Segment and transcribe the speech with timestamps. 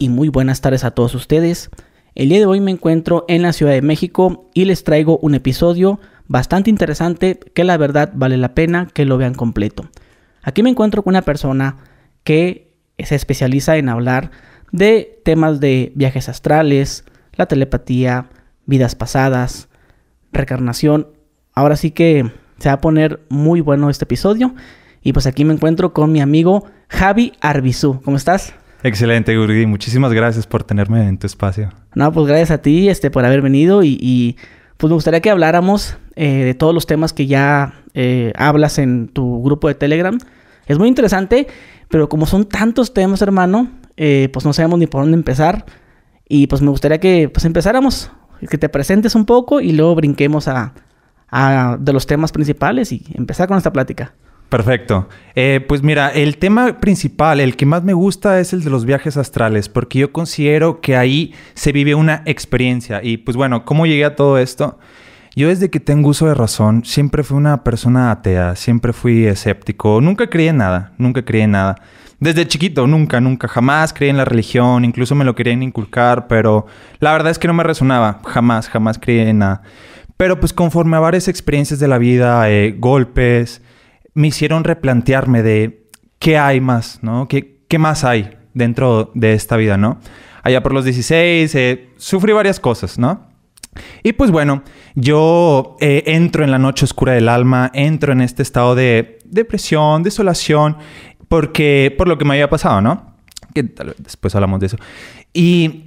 [0.00, 1.70] y muy buenas tardes a todos ustedes.
[2.14, 5.34] El día de hoy me encuentro en la Ciudad de México y les traigo un
[5.34, 9.88] episodio bastante interesante que la verdad vale la pena que lo vean completo.
[10.42, 11.78] Aquí me encuentro con una persona
[12.22, 14.30] que se especializa en hablar
[14.70, 18.28] de temas de viajes astrales, la telepatía,
[18.66, 19.68] vidas pasadas,
[20.30, 21.08] recarnación.
[21.54, 24.54] Ahora sí que se va a poner muy bueno este episodio.
[25.02, 28.00] Y pues aquí me encuentro con mi amigo Javi Arbizú.
[28.02, 28.54] ¿Cómo estás?
[28.82, 29.66] Excelente, Gurgi.
[29.66, 31.70] Muchísimas gracias por tenerme en tu espacio.
[31.94, 34.36] No, pues gracias a ti este, por haber venido y,
[34.76, 39.08] pues me gustaría que habláramos eh, de todos los temas que ya eh, hablas en
[39.08, 40.16] tu grupo de Telegram.
[40.66, 41.48] Es muy interesante,
[41.88, 45.64] pero como son tantos temas, hermano, eh, pues no sabemos ni por dónde empezar.
[46.28, 48.12] Y pues me gustaría que pues empezáramos,
[48.48, 50.74] que te presentes un poco y luego brinquemos a,
[51.30, 54.14] a de los temas principales y empezar con esta plática.
[54.48, 55.08] Perfecto.
[55.34, 58.86] Eh, pues mira, el tema principal, el que más me gusta es el de los
[58.86, 63.00] viajes astrales, porque yo considero que ahí se vive una experiencia.
[63.02, 64.78] Y pues bueno, ¿cómo llegué a todo esto?
[65.36, 70.00] Yo desde que tengo uso de razón, siempre fui una persona atea, siempre fui escéptico,
[70.00, 71.76] nunca creí en nada, nunca creí en nada.
[72.18, 76.66] Desde chiquito, nunca, nunca, jamás creí en la religión, incluso me lo querían inculcar, pero
[76.98, 79.62] la verdad es que no me resonaba, jamás, jamás creí en nada.
[80.16, 83.62] Pero pues conforme a varias experiencias de la vida, eh, golpes,
[84.18, 85.86] me hicieron replantearme de
[86.18, 87.28] qué hay más, ¿no?
[87.28, 90.00] ¿Qué, qué más hay dentro de esta vida, ¿no?
[90.42, 93.28] Allá por los 16 eh, sufrí varias cosas, ¿no?
[94.02, 94.64] Y pues bueno,
[94.96, 100.02] yo eh, entro en la noche oscura del alma, entro en este estado de depresión,
[100.02, 100.78] desolación,
[101.28, 103.14] porque por lo que me había pasado, ¿no?
[103.54, 103.62] Que
[103.98, 104.78] después hablamos de eso.
[105.32, 105.84] Y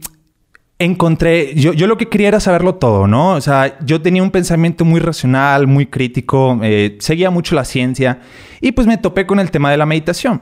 [0.83, 3.33] encontré, yo, yo, lo que quería era saberlo todo, ¿no?
[3.33, 8.19] O sea, yo tenía un pensamiento muy racional, muy crítico, eh, seguía mucho la ciencia
[8.59, 10.41] y pues me topé con el tema de la meditación.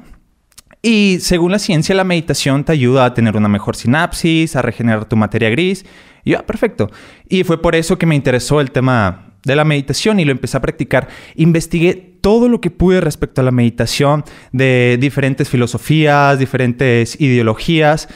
[0.81, 5.05] Y según la ciencia, la meditación te ayuda a tener una mejor sinapsis, a regenerar
[5.05, 5.85] tu materia gris.
[6.23, 6.89] Y ya, ah, perfecto.
[7.27, 10.57] Y fue por eso que me interesó el tema de la meditación y lo empecé
[10.57, 11.09] a practicar.
[11.35, 18.07] Investigué todo lo que pude respecto a la meditación de diferentes filosofías, diferentes ideologías.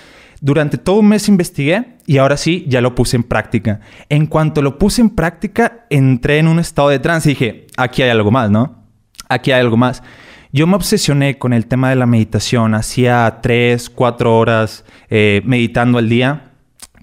[0.43, 3.79] Durante todo un mes investigué y ahora sí, ya lo puse en práctica.
[4.09, 8.01] En cuanto lo puse en práctica, entré en un estado de trance y dije, aquí
[8.01, 8.83] hay algo más, ¿no?
[9.29, 10.03] Aquí hay algo más.
[10.51, 12.75] Yo me obsesioné con el tema de la meditación.
[12.75, 16.51] Hacía tres, cuatro horas eh, meditando al día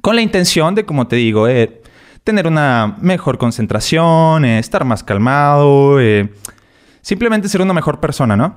[0.03, 1.81] con la intención de, como te digo, eh,
[2.23, 5.97] tener una mejor concentración, eh, estar más calmado,
[7.01, 8.55] simplemente ser una mejor persona, ¿no?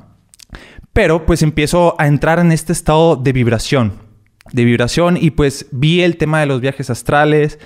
[0.91, 4.12] Pero pues empiezo a entrar en este estado de vibración
[4.51, 7.59] de vibración y pues vi el tema de los viajes astrales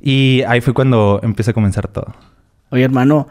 [0.00, 2.14] y ahí fue cuando empecé a comenzar todo.
[2.70, 3.28] Oye, hermano,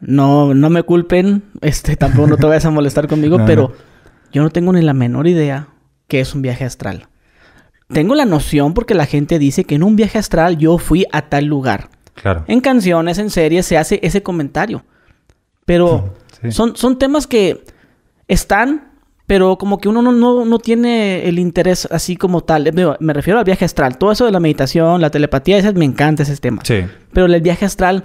[0.00, 3.72] no, no me culpen, este, tampoco no te vayas a molestar conmigo, pero
[4.32, 5.68] yo no tengo ni la menor idea
[6.08, 7.08] qué es un viaje astral.
[7.88, 11.22] Tengo la noción porque la gente dice que en un viaje astral yo fui a
[11.22, 11.90] tal lugar.
[12.14, 12.44] Claro.
[12.46, 14.84] En canciones, en series, se hace ese comentario.
[15.66, 16.14] Pero
[16.50, 17.64] son, son temas que
[18.28, 18.91] están
[19.32, 22.70] pero como que uno no, tiene el interés así como tal.
[23.00, 23.96] Me refiero al viaje astral.
[23.96, 26.60] Todo eso de la meditación, la telepatía, ese, me encanta ese tema.
[26.66, 26.84] Sí.
[27.14, 28.04] Pero el viaje astral,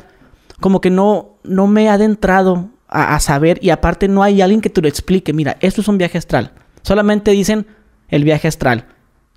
[0.62, 4.70] como que no, no me ha adentrado a, saber y aparte no hay alguien que
[4.70, 5.34] te lo explique.
[5.34, 6.54] Mira, esto es un viaje astral.
[6.82, 7.68] Solamente dicen
[8.08, 8.86] el viaje astral.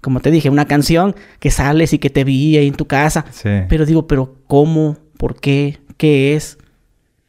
[0.01, 3.25] Como te dije, una canción que sales y que te vi ahí en tu casa.
[3.33, 3.51] Sí.
[3.69, 4.97] Pero digo, pero ¿cómo?
[5.17, 5.81] ¿Por qué?
[5.97, 6.57] ¿Qué es?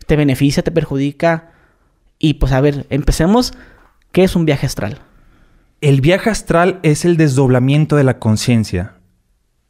[0.05, 0.61] ¿Te beneficia?
[0.61, 1.49] ¿Te perjudica?
[2.19, 3.55] Y pues a ver, empecemos
[4.11, 4.99] ¿Qué es un viaje astral?
[5.79, 8.95] El viaje astral es el desdoblamiento de la conciencia.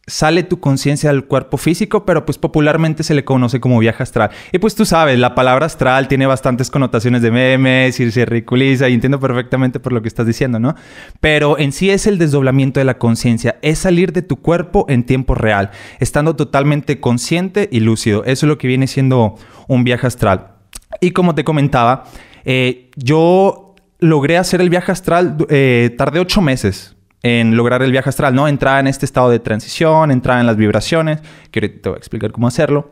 [0.07, 4.31] Sale tu conciencia del cuerpo físico, pero pues popularmente se le conoce como viaje astral.
[4.51, 8.89] Y pues tú sabes, la palabra astral tiene bastantes connotaciones de memes y se ridiculiza
[8.89, 10.73] y entiendo perfectamente por lo que estás diciendo, ¿no?
[11.19, 15.05] Pero en sí es el desdoblamiento de la conciencia, es salir de tu cuerpo en
[15.05, 15.69] tiempo real,
[15.99, 18.23] estando totalmente consciente y lúcido.
[18.23, 19.35] Eso es lo que viene siendo
[19.67, 20.53] un viaje astral.
[20.99, 22.05] Y como te comentaba,
[22.43, 23.60] eh, yo
[24.01, 28.47] logré hacer el viaje astral, eh, tardé ocho meses en lograr el viaje astral, ¿no?
[28.47, 31.19] Entrar en este estado de transición, entrar en las vibraciones,
[31.51, 32.89] que ahorita te voy a explicar cómo hacerlo.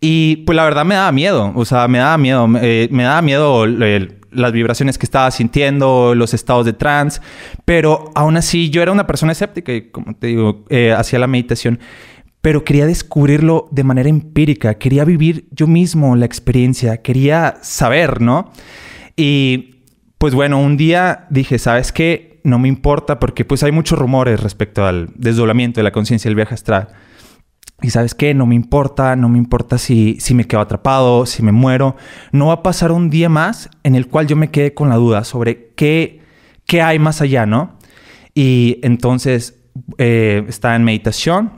[0.00, 3.22] Y pues la verdad me daba miedo, o sea, me daba miedo, eh, me daba
[3.22, 7.20] miedo las vibraciones que estaba sintiendo, los estados de trance,
[7.64, 11.26] pero aún así yo era una persona escéptica y como te digo, eh, hacía la
[11.28, 11.78] meditación,
[12.40, 18.50] pero quería descubrirlo de manera empírica, quería vivir yo mismo la experiencia, quería saber, ¿no?
[19.16, 19.69] Y
[20.20, 22.42] pues bueno, un día dije, ¿sabes qué?
[22.44, 26.34] No me importa porque pues hay muchos rumores respecto al desdoblamiento de la conciencia del
[26.34, 26.88] viaje astral.
[27.80, 31.42] Y sabes qué, no me importa, no me importa si, si me quedo atrapado, si
[31.42, 31.96] me muero.
[32.32, 34.96] No va a pasar un día más en el cual yo me quede con la
[34.96, 36.20] duda sobre qué,
[36.66, 37.78] qué hay más allá, ¿no?
[38.34, 39.58] Y entonces
[39.96, 41.52] eh, estaba en meditación,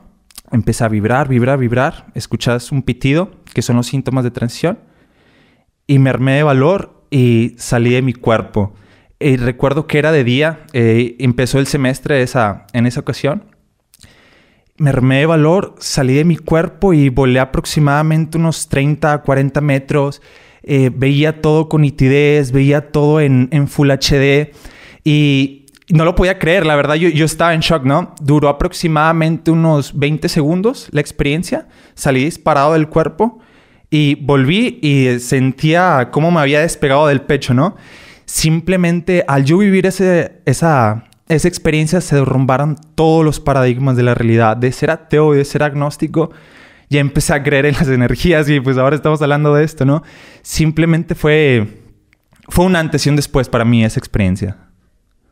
[0.53, 4.79] empecé a vibrar, vibrar, vibrar, escuchas un pitido, que son los síntomas de transición,
[5.89, 8.73] y me armé de valor y salí de mi cuerpo.
[9.21, 13.45] Y recuerdo que era de día, eh, empezó el semestre esa, en esa ocasión.
[14.79, 20.23] Me armé de valor, salí de mi cuerpo y volé aproximadamente unos 30, 40 metros.
[20.63, 24.53] Eh, veía todo con nitidez, veía todo en, en Full HD
[25.05, 28.15] y no lo podía creer, la verdad yo, yo estaba en shock, ¿no?
[28.21, 33.41] Duró aproximadamente unos 20 segundos la experiencia, salí disparado del cuerpo
[33.95, 37.77] y volví y sentía cómo me había despegado del pecho, ¿no?
[38.25, 44.15] Simplemente al yo vivir ese, esa, esa experiencia se derrumbaron todos los paradigmas de la
[44.15, 46.31] realidad, de ser ateo y de ser agnóstico.
[46.89, 50.03] Ya empecé a creer en las energías y pues ahora estamos hablando de esto, ¿no?
[50.41, 51.83] Simplemente fue,
[52.49, 54.57] fue una antes y un después para mí esa experiencia.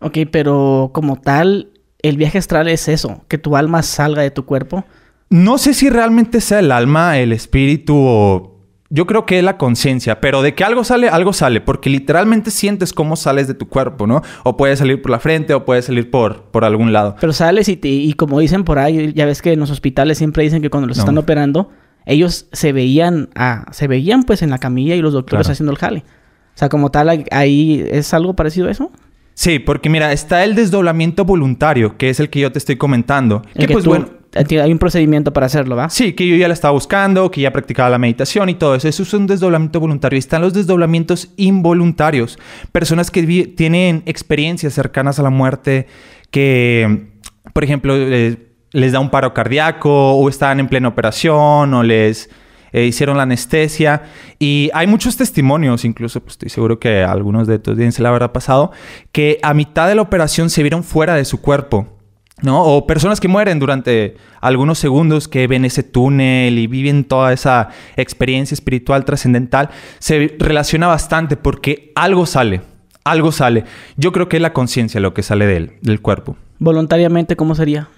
[0.01, 1.71] Ok, pero como tal,
[2.03, 4.85] el viaje astral es eso, que tu alma salga de tu cuerpo.
[5.31, 8.50] No sé si realmente sea el alma, el espíritu o...
[8.93, 12.51] Yo creo que es la conciencia, pero de que algo sale, algo sale, porque literalmente
[12.51, 14.21] sientes cómo sales de tu cuerpo, ¿no?
[14.43, 17.15] O puede salir por la frente o puede salir por, por algún lado.
[17.21, 20.19] Pero sales y, te- y como dicen por ahí, ya ves que en los hospitales
[20.19, 21.03] siempre dicen que cuando los No.
[21.05, 21.71] están operando,
[22.05, 25.53] ellos se veían, ah, se veían pues en la camilla y los doctores Claro.
[25.53, 26.01] haciendo el jale.
[26.01, 28.91] O sea, como tal, ahí es algo parecido a eso.
[29.35, 33.43] Sí, porque mira, está el desdoblamiento voluntario, que es el que yo te estoy comentando.
[33.55, 35.91] El Que que pues tú- bueno, hay un procedimiento para hacerlo, ¿va?
[35.91, 38.89] Sí, que yo ya la estaba buscando, que ya practicaba la meditación y todo eso.
[38.89, 40.17] Eso es un desdoblamiento voluntario.
[40.17, 42.39] Y están los desdoblamientos involuntarios.
[42.73, 43.23] Personas que
[43.57, 45.87] tienen experiencias cercanas a la muerte,
[46.31, 47.09] que,
[47.53, 52.31] por ejemplo, les da un paro cardíaco o están en plena operación o les
[52.73, 54.03] eh, hicieron la anestesia.
[54.39, 58.33] Y hay muchos testimonios, incluso pues, estoy seguro que algunos de tu audiencia le habrá
[58.33, 58.71] pasado,
[59.13, 62.00] que a mitad de la operación se vieron fuera de su cuerpo.
[62.43, 62.63] ¿No?
[62.65, 67.69] O personas que mueren durante algunos segundos que ven ese túnel y viven toda esa
[67.97, 72.63] experiencia espiritual trascendental, se relaciona bastante porque algo sale,
[73.05, 73.65] algo sale.
[73.97, 76.37] Yo creo que es la conciencia lo que sale del, del cuerpo.
[76.59, 77.89] Voluntariamente, ¿cómo sería?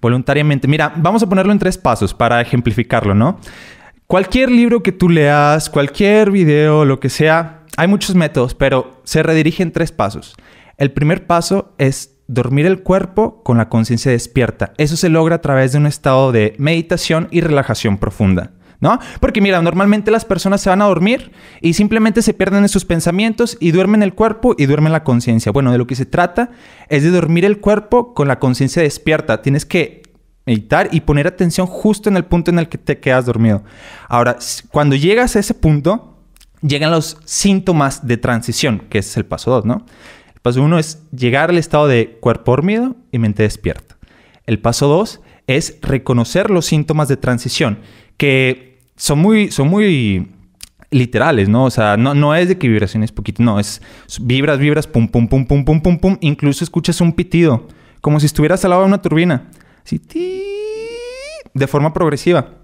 [0.00, 0.66] Voluntariamente.
[0.66, 3.38] Mira, vamos a ponerlo en tres pasos para ejemplificarlo, ¿no?
[4.06, 9.22] Cualquier libro que tú leas, cualquier video, lo que sea, hay muchos métodos, pero se
[9.22, 10.34] redirige en tres pasos.
[10.78, 14.72] El primer paso es dormir el cuerpo con la conciencia despierta.
[14.78, 18.52] Eso se logra a través de un estado de meditación y relajación profunda.
[18.82, 18.98] ¿No?
[19.20, 22.86] Porque mira, normalmente las personas se van a dormir y simplemente se pierden en sus
[22.86, 25.52] pensamientos y duermen el cuerpo y duermen la conciencia.
[25.52, 26.50] Bueno, de lo que se trata
[26.88, 29.42] es de dormir el cuerpo con la conciencia despierta.
[29.42, 30.00] Tienes que
[30.46, 33.62] meditar y poner atención justo en el punto en el que te quedas dormido.
[34.08, 34.38] Ahora,
[34.70, 36.16] cuando llegas a ese punto,
[36.62, 39.84] llegan los síntomas de transición, que es el paso 2, ¿no?
[40.42, 43.98] Paso 1 es llegar al estado de cuerpo dormido y mente despierta.
[44.46, 47.80] El paso 2 es reconocer los síntomas de transición,
[48.16, 50.32] que son muy, son muy
[50.90, 51.64] literales, ¿no?
[51.64, 53.80] O sea, no, no es de que vibraciones poquito, no, es
[54.20, 57.68] vibras, vibras, pum, pum, pum, pum, pum, pum, pum, incluso escuchas un pitido,
[58.00, 59.50] como si estuvieras al lado de una turbina,
[59.84, 60.00] así,
[61.52, 62.54] de forma progresiva.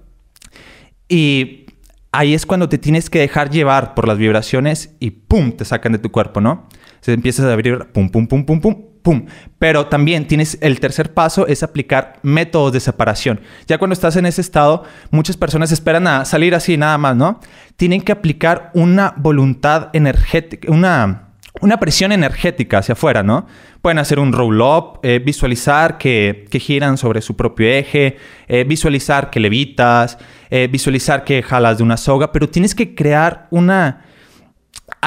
[1.08, 1.66] Y
[2.10, 5.92] ahí es cuando te tienes que dejar llevar por las vibraciones y pum, te sacan
[5.92, 6.68] de tu cuerpo, ¿no?
[7.06, 9.26] Se empiezas a abrir, pum, pum, pum, pum, pum, pum.
[9.60, 13.40] Pero también tienes el tercer paso es aplicar métodos de separación.
[13.68, 14.82] Ya cuando estás en ese estado,
[15.12, 17.38] muchas personas esperan a salir así nada más, ¿no?
[17.76, 21.22] Tienen que aplicar una voluntad energética, una
[21.60, 23.46] una presión energética hacia afuera, ¿no?
[23.82, 28.16] Pueden hacer un roll-up, eh, visualizar que, que giran sobre su propio eje,
[28.48, 30.18] eh, visualizar que levitas,
[30.50, 34.02] eh, visualizar que jalas de una soga, pero tienes que crear una...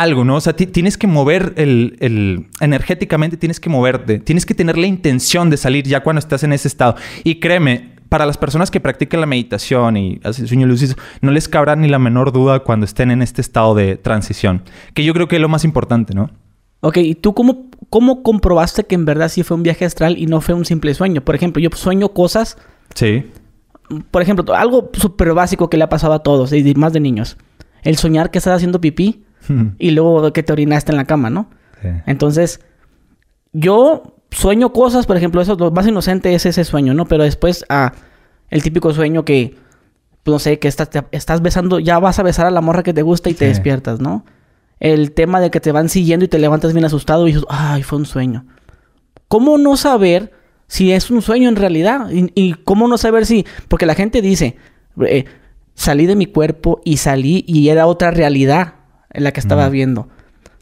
[0.01, 0.35] Algo, ¿no?
[0.35, 4.77] O sea, ti- tienes que mover el, el- energéticamente, tienes que moverte, tienes que tener
[4.77, 6.95] la intención de salir ya cuando estás en ese estado.
[7.23, 11.47] Y créeme, para las personas que practican la meditación y hacen sueño lúcido, no les
[11.49, 14.63] cabrá ni la menor duda cuando estén en este estado de transición,
[14.93, 16.29] que yo creo que es lo más importante, ¿no?
[16.81, 20.27] Ok, ¿y tú cómo, cómo comprobaste que en verdad sí fue un viaje astral y
[20.27, 21.21] no fue un simple sueño?
[21.21, 22.57] Por ejemplo, yo sueño cosas,
[22.95, 23.25] Sí.
[24.11, 27.37] por ejemplo, algo súper básico que le ha pasado a todos, y más de niños.
[27.83, 29.23] El soñar que estás haciendo pipí
[29.79, 31.49] y luego que te orinaste en la cama, ¿no?
[31.81, 31.87] Sí.
[32.05, 32.61] Entonces,
[33.53, 37.05] yo sueño cosas, por ejemplo, eso lo más inocente es ese sueño, ¿no?
[37.05, 37.93] Pero después, ah,
[38.49, 39.55] el típico sueño que,
[40.23, 42.83] pues, no sé, que estás, te- estás besando, ya vas a besar a la morra
[42.83, 44.25] que te gusta y te despiertas, ¿no?
[44.79, 47.83] El tema de que te van siguiendo y te levantas bien asustado y dices, ay,
[47.83, 48.45] fue un sueño.
[49.27, 50.31] ¿Cómo no saber
[50.67, 52.09] si es un sueño en realidad?
[52.11, 54.55] Y, y cómo no saber si, porque la gente dice,
[55.05, 55.25] eh,
[55.73, 58.75] salí de mi cuerpo y salí y era otra realidad
[59.13, 60.07] la que estaba viendo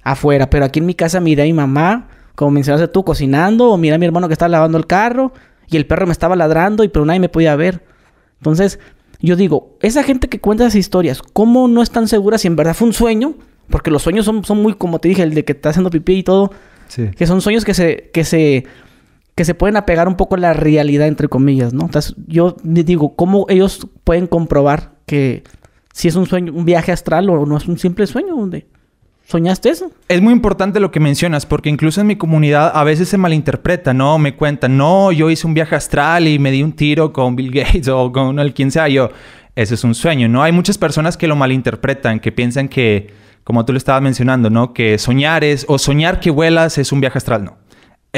[0.04, 0.50] afuera.
[0.50, 3.96] Pero aquí en mi casa miré a mi mamá, como mencionaste tú, cocinando, o miré
[3.96, 5.34] a mi hermano que estaba lavando el carro
[5.70, 7.84] y el perro me estaba ladrando y pero nadie me podía ver.
[8.40, 8.80] Entonces,
[9.20, 12.74] yo digo, esa gente que cuenta esas historias, ¿cómo no están seguras si en verdad
[12.74, 13.36] fue un sueño?
[13.70, 16.14] Porque los sueños son, son muy, como te dije, el de que está haciendo pipí
[16.14, 16.52] y todo.
[17.18, 18.66] Que son sueños que se, que se,
[19.36, 21.86] que se pueden apegar un poco a la realidad, entre comillas, ¿no?
[21.86, 25.44] Entonces, yo digo, ¿cómo ellos pueden comprobar que
[25.98, 28.36] si es un sueño, un viaje astral o no es un simple sueño?
[28.36, 28.68] Donde
[29.26, 29.92] ¿Soñaste eso?
[30.08, 33.96] Es muy importante lo que mencionas, porque incluso en mi comunidad a veces se malinterpreta,
[33.96, 34.20] ¿no?
[34.20, 37.52] Me cuentan, no, yo hice un viaje astral y me di un tiro con Bill
[37.64, 38.88] Gates o con el quien sea.
[38.88, 39.10] Yo,
[39.56, 40.44] ese es un sueño, ¿no?
[40.44, 43.12] Hay muchas personas que lo malinterpretan, que piensan que,
[43.44, 44.74] como tú lo estabas mencionando, ¿no?
[44.74, 47.58] Que soñar es, o soñar que vuelas es un viaje astral, no.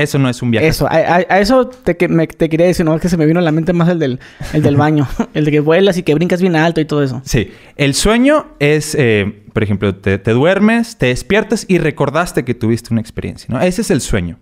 [0.01, 0.67] Eso no es un viaje.
[0.67, 3.51] Eso, a, eso te, te, quería decir, no es que se me vino a la
[3.51, 4.19] mente más el del,
[4.53, 7.21] el del baño, el de que vuelas y que brincas bien alto y todo eso.
[7.25, 12.93] Sí, el sueño es, eh, por ejemplo, te, duermes, te despiertas y recordaste que tuviste
[12.93, 13.61] una experiencia, ¿no?
[13.61, 14.37] Ese es el sueño.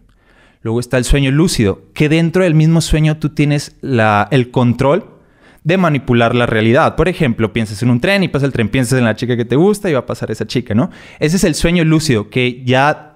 [0.62, 5.18] Luego está el sueño lúcido, que dentro del mismo sueño tú tienes la, el control
[5.64, 6.96] de manipular la realidad.
[6.96, 9.46] Por ejemplo, piensas en un tren y pasa el tren, piensas en la chica que
[9.46, 10.90] te gusta y va a pasar esa chica, ¿no?
[11.20, 13.07] Ese es el sueño lúcido, que ya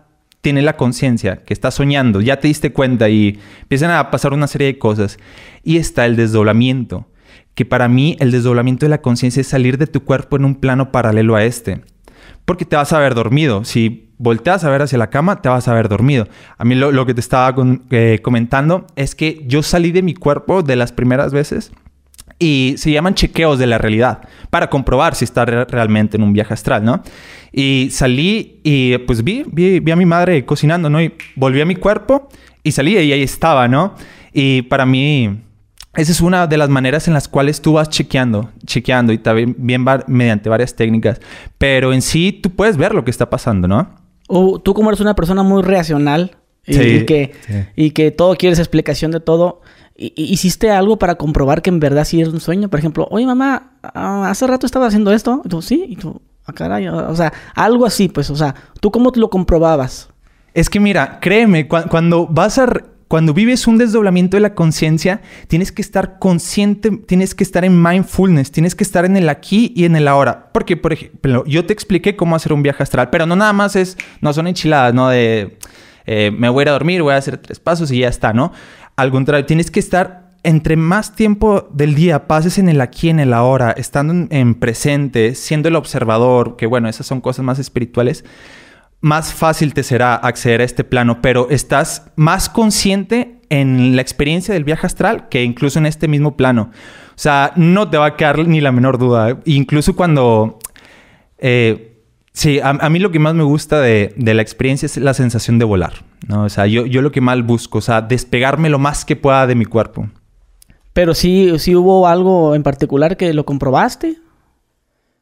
[0.41, 4.47] tiene la conciencia, que está soñando, ya te diste cuenta y empiezan a pasar una
[4.47, 5.17] serie de cosas.
[5.63, 7.07] Y está el desdoblamiento,
[7.53, 10.55] que para mí el desdoblamiento de la conciencia es salir de tu cuerpo en un
[10.55, 11.81] plano paralelo a este.
[12.45, 13.63] Porque te vas a ver dormido.
[13.63, 16.27] Si volteas a ver hacia la cama, te vas a ver dormido.
[16.57, 17.55] A mí lo, que te estaba
[17.91, 21.71] eh, comentando es que yo salí de mi cuerpo de las primeras veces
[22.41, 26.55] y se llaman chequeos de la realidad para comprobar si está realmente en un viaje
[26.55, 27.03] astral, ¿no?
[27.51, 31.01] Y salí y pues vi, vi, a mi madre cocinando, ¿no?
[31.01, 32.29] Y volví a mi cuerpo
[32.63, 33.95] y salí y ahí estaba, ¿no?
[34.33, 35.41] Y para mí,
[35.95, 39.55] esa es una de las maneras en las cuales tú vas chequeando, chequeando y también
[39.57, 41.19] bien mediante varias técnicas.
[41.57, 43.95] Pero en sí tú puedes ver lo que está pasando, ¿no?
[44.27, 47.33] O tú como eres una persona muy racional y, que,
[47.75, 49.61] y que todo quieres explicación de todo
[50.03, 52.69] ¿Hiciste algo para comprobar que en verdad sí es un sueño?
[52.69, 55.43] Por ejemplo, oye mamá, ah, hace rato estaba haciendo esto.
[55.45, 56.19] Y tú, sí, y tú,
[56.51, 56.87] ah, caray.
[56.87, 60.09] O sea, algo así, pues, o sea, ¿tú cómo lo comprobabas?
[60.53, 62.71] Es que mira, créeme, cuando vas a.
[63.07, 67.83] Cuando vives un desdoblamiento de la conciencia, tienes que estar consciente, tienes que estar en
[67.83, 70.49] mindfulness, tienes que estar en el aquí y en el ahora.
[70.53, 73.75] Porque, por ejemplo, yo te expliqué cómo hacer un viaje astral, pero no nada más
[73.75, 75.09] es, no son enchiladas, ¿no?
[75.09, 75.57] De
[76.05, 78.31] eh, me voy a ir a dormir, voy a hacer tres pasos y ya está,
[78.31, 78.53] ¿no?
[78.95, 83.19] Al contrario, tienes que estar entre más tiempo del día pases en el aquí, en
[83.19, 88.25] el ahora, estando en, presente, siendo el observador, que bueno, esas son cosas más espirituales,
[89.01, 94.53] más fácil te será acceder a este plano, pero estás más consciente en la experiencia
[94.53, 96.71] del viaje astral que incluso en este mismo plano.
[97.09, 99.39] O sea, no te va a quedar ni la menor duda.
[99.45, 100.59] Incluso cuando...
[101.37, 101.87] Eh,
[102.33, 105.65] Sí, a, mí lo que más me gusta de, la experiencia es la sensación de
[105.65, 106.45] volar, ¿no?
[106.45, 109.45] O sea, yo, yo lo que más busco, o sea, despegarme lo más que pueda
[109.47, 110.07] de mi cuerpo.
[110.93, 114.17] Pero sí, sí hubo algo en particular que lo comprobaste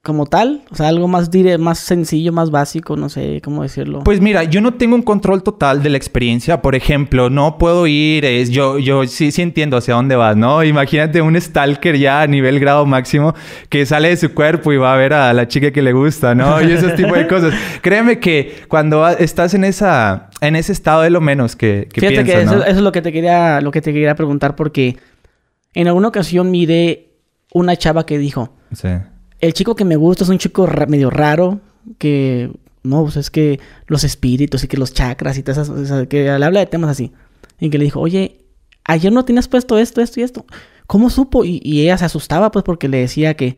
[0.02, 0.62] como tal?
[0.72, 4.04] O sea, algo más, dire más sencillo, más básico, no sé cómo decirlo.
[4.06, 6.62] Pues mira, yo no tengo un control total de la experiencia.
[6.62, 10.64] Por ejemplo, no puedo ir, es, yo, yo sí, sí entiendo hacia dónde vas, ¿no?
[10.64, 13.36] Imagínate un stalker ya a nivel grado máximo
[13.68, 16.34] que sale de su cuerpo y va a ver a la chica que le gusta,
[16.34, 16.62] ¿no?
[16.62, 17.54] Y ese tipo de cosas.
[17.82, 22.24] Créeme que cuando estás en esa, en ese estado de lo menos que, que Fíjate
[22.24, 24.98] que eso, es lo que te quería, lo que te quería preguntar porque
[25.74, 27.14] en alguna ocasión miré
[27.54, 28.54] una chava que dijo...
[28.74, 28.90] Sí
[29.40, 31.62] el chico que me gusta es un chico medio raro,
[31.98, 32.52] que
[32.84, 36.46] no, pues es que los espíritus y que los chakras y todas esas, que le
[36.46, 37.14] habla de temas así.
[37.60, 38.46] Y que le dijo, oye,
[38.84, 40.46] ayer no tenías puesto esto, esto y esto.
[40.88, 41.46] ¿Cómo supo?
[41.46, 43.58] Y, ella se asustaba, pues, porque le decía que,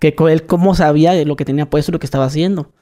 [0.00, 2.72] que él cómo sabía de lo que tenía puesto y lo que estaba haciendo.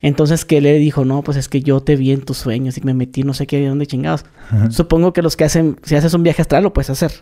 [0.00, 2.82] Entonces que le dijo, no, pues es que yo te vi en tus sueños y
[2.82, 4.26] me metí no sé qué, de dónde chingados.
[4.68, 7.12] Supongo que los que hacen, si haces un viaje astral, lo puedes hacer.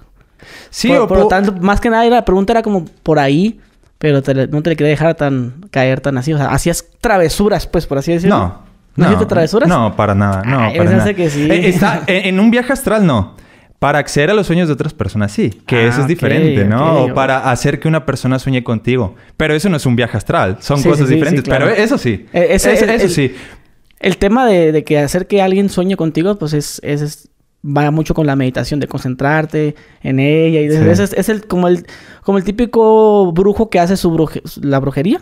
[0.71, 3.61] Sí, por, o por lo tanto, más que nada la pregunta era como por ahí
[4.03, 4.21] pero
[4.51, 6.33] no te le quería dejar tan caer tan así.
[6.33, 8.37] O sea, hacías travesuras, pues, por así decirlo.
[8.37, 8.63] No.
[8.97, 9.69] ¿No, hiciste travesuras?
[9.69, 10.43] No, para nada.
[10.45, 11.15] No, para nada.
[11.15, 11.49] Que sí.
[11.49, 13.37] Eh, está, en un viaje astral, no.
[13.79, 15.51] Para acceder a los sueños de otras personas, sí.
[15.67, 17.05] Que eso es ah, diferente, ¿no?
[17.05, 19.15] o para hacer que una persona sueñe contigo.
[19.37, 20.57] Pero eso no es un viaje astral.
[20.59, 21.45] Son cosas diferentes.
[21.49, 22.27] Pero eso sí.
[22.33, 23.37] Eh, eso sí.
[24.01, 27.29] El tema de, de, que hacer que alguien sueñe contigo, pues es, es,
[27.65, 30.61] va mucho con la meditación, de concentrarte en ella.
[30.61, 31.87] Y es, el, como, el,
[32.23, 34.29] como el típico brujo que hace su
[34.63, 35.21] la brujería.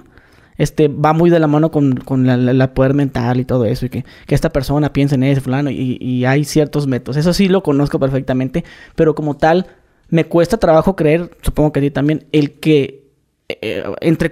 [0.56, 3.87] Este, va muy de la mano con, con la, poder mental y todo eso.
[3.87, 5.70] Y que, que esta persona piense en ese fulano.
[5.70, 7.16] Y, y, hay ciertos métodos.
[7.16, 8.64] Eso sí lo conozco perfectamente.
[8.94, 9.66] Pero como tal,
[10.11, 13.04] me cuesta trabajo creer, supongo que a ti también, el que,
[13.49, 14.30] eh, entre,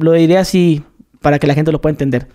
[0.00, 0.82] lo diré así
[1.20, 2.28] para que la gente lo pueda entender.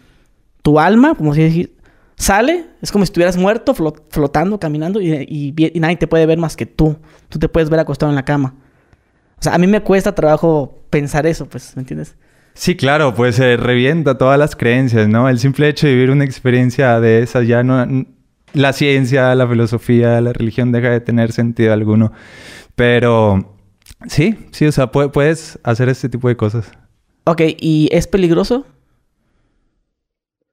[0.63, 1.75] Tu alma, como si
[2.17, 6.55] sale, es como si estuvieras muerto, flotando, caminando y, y, nadie te puede ver más
[6.55, 6.97] que tú.
[7.29, 8.55] Tú te puedes ver acostado en la cama.
[9.39, 12.15] O sea, a mí me cuesta trabajo pensar eso, pues, ¿me entiendes?
[12.55, 15.29] Sí, claro, pues se revienta todas las creencias, ¿no?
[15.29, 18.05] El simple hecho de vivir una experiencia de esas ya no...
[18.53, 22.13] La ciencia, la filosofía, la religión deja de tener sentido alguno.
[22.75, 23.55] Pero
[24.07, 26.71] sí, sí, o sea, puedes hacer este tipo de cosas.
[27.25, 28.65] Ok, ¿y es peligroso?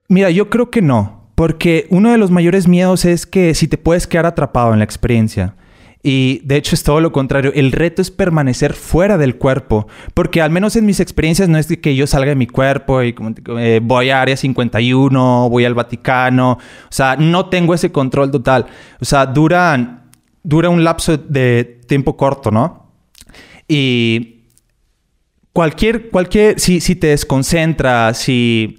[0.09, 3.79] Mira, yo creo que no, porque uno de los mayores miedos es que si te
[3.79, 5.55] puedes quedar atrapado en la experiencia.
[6.07, 7.51] Y de hecho es todo lo contrario.
[7.55, 9.89] El reto es permanecer fuera del cuerpo.
[10.13, 13.15] Porque al menos en mis experiencias no es que yo salga de mi cuerpo y
[13.59, 16.53] eh, voy a Área 51, voy al Vaticano.
[16.53, 16.59] O
[16.91, 18.67] sea, no tengo ese control total.
[19.01, 20.05] O sea, dura,
[20.43, 22.91] dura un lapso de tiempo corto, ¿no?
[23.67, 24.43] Y
[25.55, 28.79] cualquier, cualquier, si, si te desconcentras, si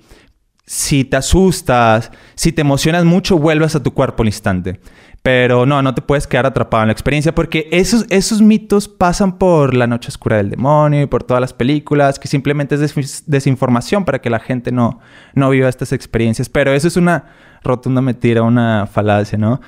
[0.66, 4.80] si te asustas, si te emocionas mucho, vuelves a tu cuerpo al instante.
[5.22, 9.40] Pero no, no te puedes quedar atrapado en la experiencia porque esos, esos mitos pasan
[9.40, 14.06] por la noche oscura del demonio y por todas las películas, que simplemente es desinformación
[14.06, 15.00] para que la gente no,
[15.34, 16.48] no viva estas experiencias.
[16.48, 17.26] Pero eso es una
[17.64, 19.62] rotunda mentira, una falacia, ¿no?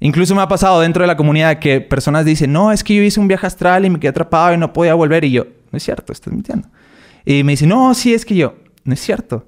[0.00, 3.02] Incluso me ha pasado dentro de la comunidad que personas dicen, no, es que yo
[3.02, 5.24] hice un viaje astral y me quedé atrapado y no podía volver.
[5.24, 6.68] Y yo, no es cierto, estás mintiendo.
[7.24, 9.46] Y me dicen, no, sí, es que yo, no es cierto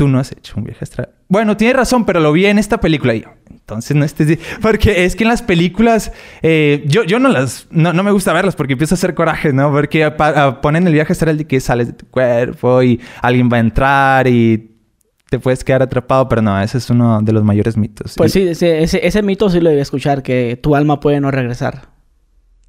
[0.00, 1.10] tú no has hecho un viaje astral.
[1.28, 4.38] Bueno, tienes razón, pero lo vi en esta película y yo, entonces no estés...
[4.62, 8.56] Porque es que en las películas, eh, yo, yo no las, no, me gusta verlas
[8.56, 9.70] porque empieza a hacer coraje, ¿no?
[9.70, 10.10] Porque
[10.62, 14.26] ponen el viaje astral de que sales de tu cuerpo y alguien va a entrar
[14.26, 14.70] y
[15.28, 18.14] te puedes quedar atrapado, pero no, ese es uno de los mayores mitos.
[18.16, 21.90] Pues sí, ese, ese, mito sí lo debí escuchar, que tu alma puede no regresar.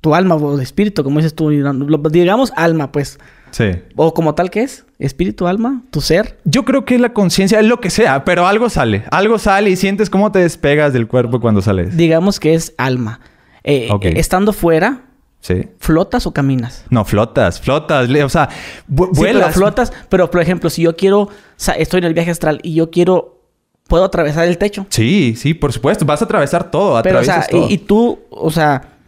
[0.01, 3.19] Tu alma o espíritu, como dices tú, digamos alma, pues.
[3.51, 3.71] Sí.
[3.95, 6.39] O como tal que es, espíritu, alma, tu ser.
[6.43, 9.03] Yo creo que es la conciencia, es lo que sea, pero algo sale.
[9.11, 11.95] Algo sale y sientes cómo te despegas del cuerpo cuando sales.
[11.95, 13.19] Digamos que es alma.
[13.63, 15.03] Eh, estando fuera,
[15.41, 15.67] Sí.
[15.79, 16.85] ¿Flotas o caminas?
[16.91, 18.07] No, flotas, flotas.
[18.07, 18.49] O sea,
[18.87, 19.15] vuelas.
[19.17, 19.91] pero flotas.
[20.07, 21.21] Pero, por ejemplo, si yo quiero...
[21.21, 23.39] O sea, estoy en el viaje astral y yo quiero...
[23.87, 24.85] ¿Puedo atravesar el techo?
[24.89, 26.05] Sí, sí, por supuesto.
[26.05, 27.01] Vas a atravesar todo.
[27.01, 28.19] Pero, o sea, y, tú...
[28.29, 28.99] O sea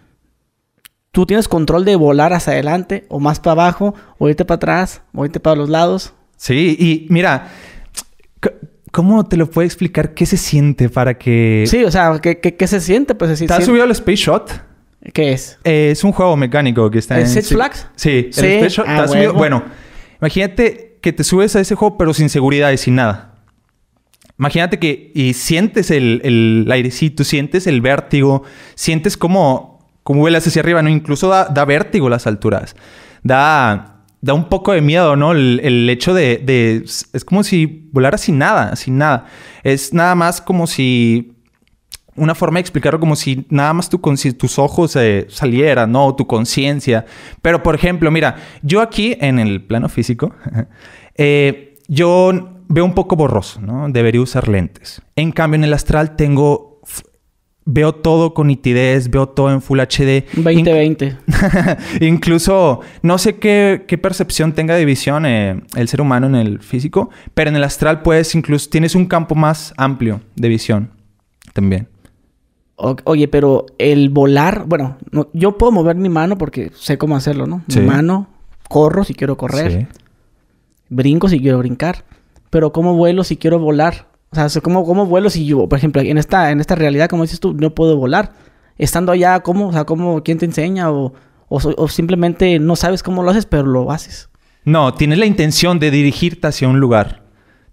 [1.13, 5.01] tú tienes control de volar hacia adelante o más para abajo, o irte para atrás,
[5.13, 6.13] o irte para los lados.
[6.35, 7.51] Sí, y mira,
[8.91, 10.15] ¿cómo te lo puedo explicar?
[10.15, 11.65] ¿Qué se siente para que...?
[11.67, 13.13] Sí, o sea, ¿qué, qué, se siente?
[13.13, 14.61] Pues, ¿Te has subido al Space Shot?
[15.13, 15.59] ¿Qué es?
[15.63, 17.27] Eh, es un juego mecánico que está en...
[17.27, 17.87] ¿Six Flags?
[17.95, 18.85] Sí, el Space Shot.
[18.87, 19.63] Ah, bueno,
[20.19, 23.35] imagínate que te subes a ese juego pero sin seguridad y sin nada.
[24.39, 28.41] Imagínate que y sientes el, el airecito, sientes el vértigo,
[28.73, 29.72] sientes como
[30.03, 30.89] como vuelas hacia arriba, ¿no?
[30.89, 32.75] Incluso da, vértigo las alturas.
[33.23, 35.31] Da, da un poco de miedo, ¿no?
[35.31, 39.25] El, hecho de, Es como si volara sin nada, sin nada.
[39.63, 41.29] Es nada más como si...
[42.15, 43.99] Una forma de explicarlo como si nada más tu,
[44.37, 46.13] tus ojos eh, salieran, ¿no?
[46.13, 47.05] Tu conciencia.
[47.41, 50.35] Pero, por ejemplo, mira, yo aquí en el plano físico,
[51.15, 53.89] eh, yo veo un poco borroso, ¿no?
[53.89, 55.01] Debería usar lentes.
[55.15, 56.72] En cambio, en el astral tengo
[57.65, 60.25] veo todo con nitidez, veo todo en Full HD.
[60.33, 61.17] 2020.
[62.01, 67.09] Incluso, no sé qué, percepción tenga de visión eh, el ser humano en el físico,
[67.33, 70.89] pero en el astral puedes incluso, tienes un campo más amplio de visión
[71.53, 71.87] también.
[72.75, 74.97] oye, pero el volar, bueno,
[75.33, 77.63] yo puedo mover mi mano porque sé cómo hacerlo, ¿no?
[77.73, 78.27] Mi mano,
[78.67, 79.87] corro si quiero correr,
[80.89, 82.03] brinco si quiero brincar,
[82.49, 84.12] pero ¿cómo vuelo si quiero volar?
[84.33, 87.23] O sea, ¿cómo, cómo vuelo si yo, por ejemplo, en esta, en esta realidad, como
[87.23, 88.33] dices tú, no puedo volar?
[88.77, 89.67] Estando allá, ¿cómo?
[89.67, 90.91] O sea, ¿cómo, ¿quién te enseña?
[90.91, 91.13] O,
[91.47, 94.29] o, simplemente no sabes cómo lo haces, pero lo haces.
[94.65, 97.23] No, tienes la intención de dirigirte hacia un lugar.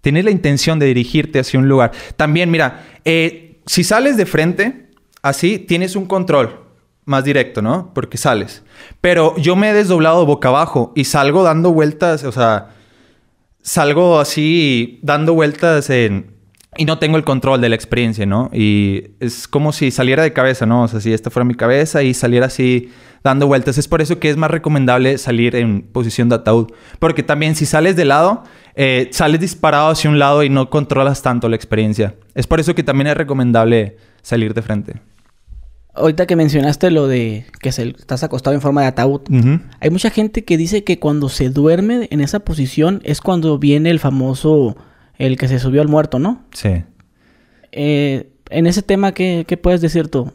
[0.02, 1.92] Tienes la intención de dirigirte hacia un lugar.
[2.16, 4.90] También, mira, eh, si sales de frente,
[5.22, 6.60] así, tienes un control
[7.04, 7.92] más directo, ¿no?
[7.94, 8.62] Porque sales.
[9.00, 12.68] Pero yo me he desdoblado boca abajo y salgo dando vueltas, o sea,
[13.62, 16.29] salgo así dando vueltas en,
[16.80, 18.48] y no tengo el control de la experiencia, ¿no?
[18.54, 20.84] Y es como si saliera de cabeza, ¿no?
[20.84, 22.90] O sea, si esta fuera mi cabeza y saliera así
[23.22, 23.76] dando vueltas.
[23.76, 26.68] Es por eso que es más recomendable salir en posición de ataúd.
[26.98, 28.44] Porque también si sales de lado,
[28.76, 32.14] eh, sales disparado hacia un lado y no controlas tanto la experiencia.
[32.34, 34.94] Es por eso que también es recomendable salir de frente.
[35.92, 39.20] Ahorita que mencionaste lo de que estás acostado en forma de ataúd,
[39.80, 43.90] hay mucha gente que dice que cuando se duerme en esa posición es cuando viene
[43.90, 44.78] el famoso
[45.20, 46.42] el que se subió al muerto, ¿no?
[46.52, 46.82] Sí.
[47.72, 50.32] Eh, en ese tema, ¿qué, puedes decir tú?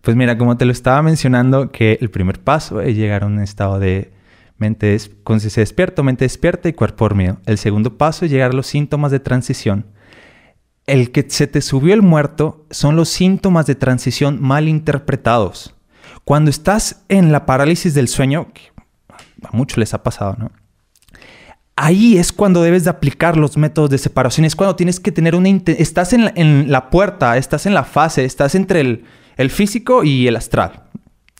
[0.00, 3.38] Pues mira, como te lo estaba mencionando, que el primer paso es llegar a un
[3.40, 4.12] estado de
[4.58, 7.38] mente, cuando se despierta, mente despierta y cuerpo dormido.
[7.46, 9.86] El segundo paso es llegar a los síntomas de transición.
[10.86, 15.76] el que se te subió el muerto son los síntomas de transición mal interpretados.
[16.24, 18.62] Cuando estás en la parálisis del sueño, que
[19.44, 20.50] a muchos les ha pasado, ¿no?
[21.82, 24.44] Ahí es cuando debes de aplicar los métodos de separación.
[24.44, 25.48] Es cuando tienes que tener una...
[25.48, 29.02] Estás en la, puerta, estás en la fase, estás entre
[29.38, 30.82] el, físico y el astral.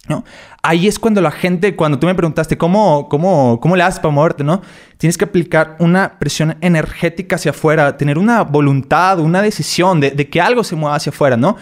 [0.09, 0.25] ¿no?
[0.63, 4.15] Ahí es cuando la gente, cuando tú me preguntaste cómo, cómo, cómo le haces para
[4.15, 4.63] moverte, ¿no?
[4.97, 10.31] Tienes que aplicar una presión energética hacia afuera, tener una voluntad, una decisión de, de
[10.31, 11.59] que algo se mueva hacia afuera, ¿no?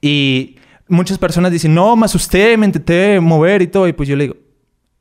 [0.00, 3.88] Y muchas personas dicen, no, me asusté, me intenté mover y todo.
[3.88, 4.36] Y pues yo le digo,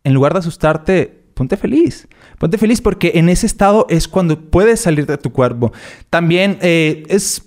[0.04, 2.08] en lugar de asustarte, ponte feliz.
[2.40, 5.72] Ponte feliz porque en ese estado es cuando puedes salir de tu cuerpo.
[6.10, 7.44] También eh, es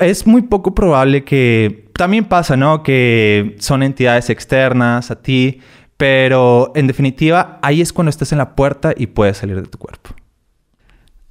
[0.00, 1.88] es muy poco probable que...
[1.94, 2.82] También pasa, ¿no?
[2.82, 5.60] Que son entidades externas a ti,
[5.96, 9.78] pero en definitiva ahí es cuando estás en la puerta y puedes salir de tu
[9.78, 10.10] cuerpo.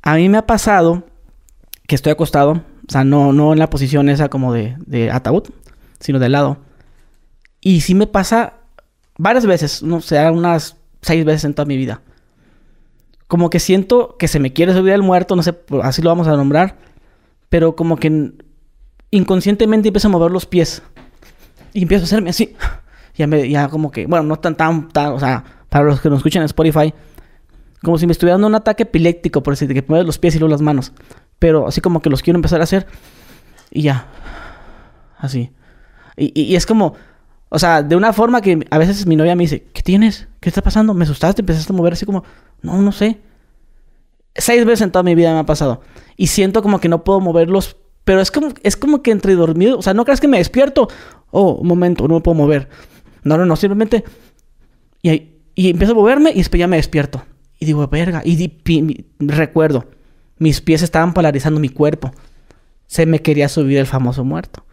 [0.02, 1.06] A mí me ha pasado
[1.88, 5.44] que estoy acostado, o sea, no, no en la posición esa como de, ataúd,
[6.02, 6.58] sino de lado.
[7.62, 8.56] Y sí me pasa
[9.18, 10.76] varias veces, no sé, unas
[11.08, 12.02] seis veces en toda mi vida.
[13.28, 16.28] Como que siento que se me quiere subir el muerto, no sé, así lo vamos
[16.28, 16.78] a nombrar.
[17.50, 18.34] Pero como que
[19.12, 20.82] inconscientemente empiezo a mover los pies.
[21.74, 22.56] Y empiezo a hacerme así.
[23.16, 26.10] Ya, me, ya como que, bueno, no tan, tan, tan, o sea, para los que
[26.10, 26.94] nos escuchan en Spotify,
[27.82, 30.40] como si me estuviera dando un ataque epiléptico, por decir, que mueves los pies y
[30.40, 30.92] luego las manos.
[31.40, 32.88] Pero así como que los quiero empezar a hacer.
[33.72, 34.08] Y ya.
[35.18, 35.52] Así.
[36.16, 36.96] Y, es como,
[37.50, 40.28] o sea, de una forma que a veces mi novia me dice, ¿qué tienes?
[40.40, 40.94] ¿Qué está pasando?
[40.94, 41.42] ¿Me asustaste?
[41.42, 42.24] Empezaste a mover así como,
[42.62, 43.20] no, no sé.
[44.36, 45.82] Seis veces en toda mi vida me ha pasado.
[46.16, 49.36] Y siento como que no puedo mover los pero es como, es como que entre
[49.36, 50.88] dormido, o sea, no creas que me despierto.
[51.30, 52.70] Oh, un momento, no me puedo mover.
[53.24, 54.06] No, no, no, simplemente.
[55.02, 57.26] Y, y empiezo a moverme y después ya me despierto.
[57.60, 58.22] Y digo, verga.
[58.24, 58.54] Y,
[59.20, 59.90] recuerdo,
[60.38, 62.14] mis pies estaban polarizando mi cuerpo.
[62.86, 64.64] Se me quería subir el famoso muerto.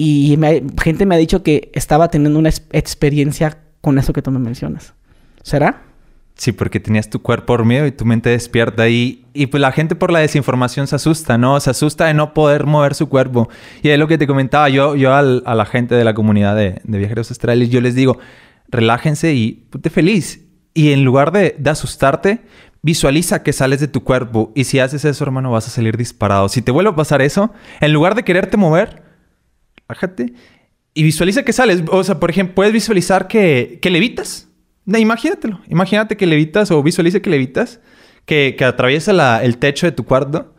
[0.00, 0.38] Y
[0.80, 4.94] gente me ha dicho que estaba teniendo una experiencia con eso que tú me mencionas.
[5.42, 5.82] ¿Será?
[6.36, 9.96] Sí, porque tenías tu cuerpo dormido y tu mente despierta y, y pues la gente
[9.96, 11.58] por la desinformación se asusta, ¿no?
[11.58, 13.48] Se asusta de no poder mover su cuerpo.
[13.82, 16.80] Y es lo que te comentaba yo, yo a la gente de la comunidad de,
[16.84, 18.18] de, viajeros astrales, yo les digo,
[18.68, 20.46] relájense y ponte feliz.
[20.74, 22.42] Y en lugar de, de asustarte,
[22.82, 24.52] visualiza que sales de tu cuerpo.
[24.54, 26.48] Y si haces eso, hermano, vas a salir disparado.
[26.48, 29.07] Si te vuelve a pasar eso, en lugar de quererte mover,
[29.88, 30.32] bájate
[30.94, 31.82] y visualiza que sales.
[31.90, 34.48] O sea, por ejemplo, puedes visualizar que, que levitas
[34.96, 35.60] imagínatelo.
[35.68, 37.80] Imagínate que levitas o visualice que levitas,
[38.24, 40.54] que, que atraviesa el techo de tu cuarto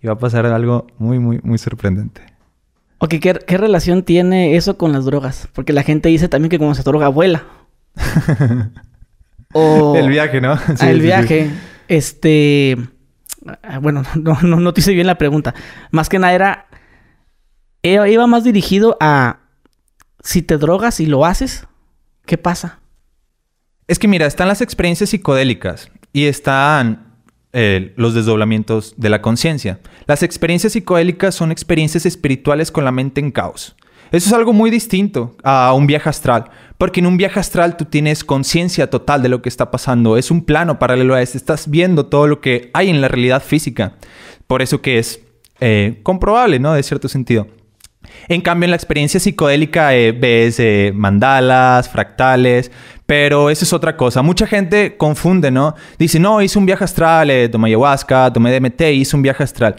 [0.00, 2.20] y va a pasar algo muy, muy, muy sorprendente.
[2.98, 5.48] Ok, ¿qué, ¿qué, relación tiene eso con las drogas?
[5.52, 7.44] Porque la gente dice también que cuando se droga vuela.
[9.52, 9.96] o...
[9.96, 10.56] El viaje, ¿no?
[10.76, 11.50] Sí, el viaje.
[11.88, 12.78] Este...
[13.62, 15.54] Ah, bueno, no, no, no te hice bien la pregunta.
[15.90, 16.66] Más que nada era...
[17.84, 19.40] Iba más dirigido a...
[20.22, 21.66] Si te drogas y lo haces,
[22.24, 22.80] ¿qué pasa?
[23.86, 27.18] Es que mira, están las experiencias psicodélicas y están
[27.52, 29.80] eh, los desdoblamientos de la conciencia.
[30.06, 33.76] Las experiencias psicodélicas son experiencias espirituales con la mente en caos.
[34.12, 36.44] Eso es algo muy distinto a un viaje astral,
[36.78, 40.16] porque en un viaje astral tú tienes conciencia total de lo que está pasando.
[40.16, 41.36] Es un plano paralelo a este.
[41.36, 43.96] Estás viendo todo lo que hay en la realidad física.
[44.46, 45.20] Por eso que es
[45.60, 46.72] eh, comprobable, ¿no?
[46.72, 47.46] De cierto sentido.
[48.28, 50.60] En cambio, en la experiencia psicodélica eh, ves
[50.94, 52.70] mandalas, fractales,
[53.06, 54.22] pero eso es otra cosa.
[54.22, 55.74] Mucha gente confunde, ¿no?
[55.98, 59.76] Dice, no, hice un viaje astral, eh, tomé ayahuasca, tomé DMT, hice un viaje astral.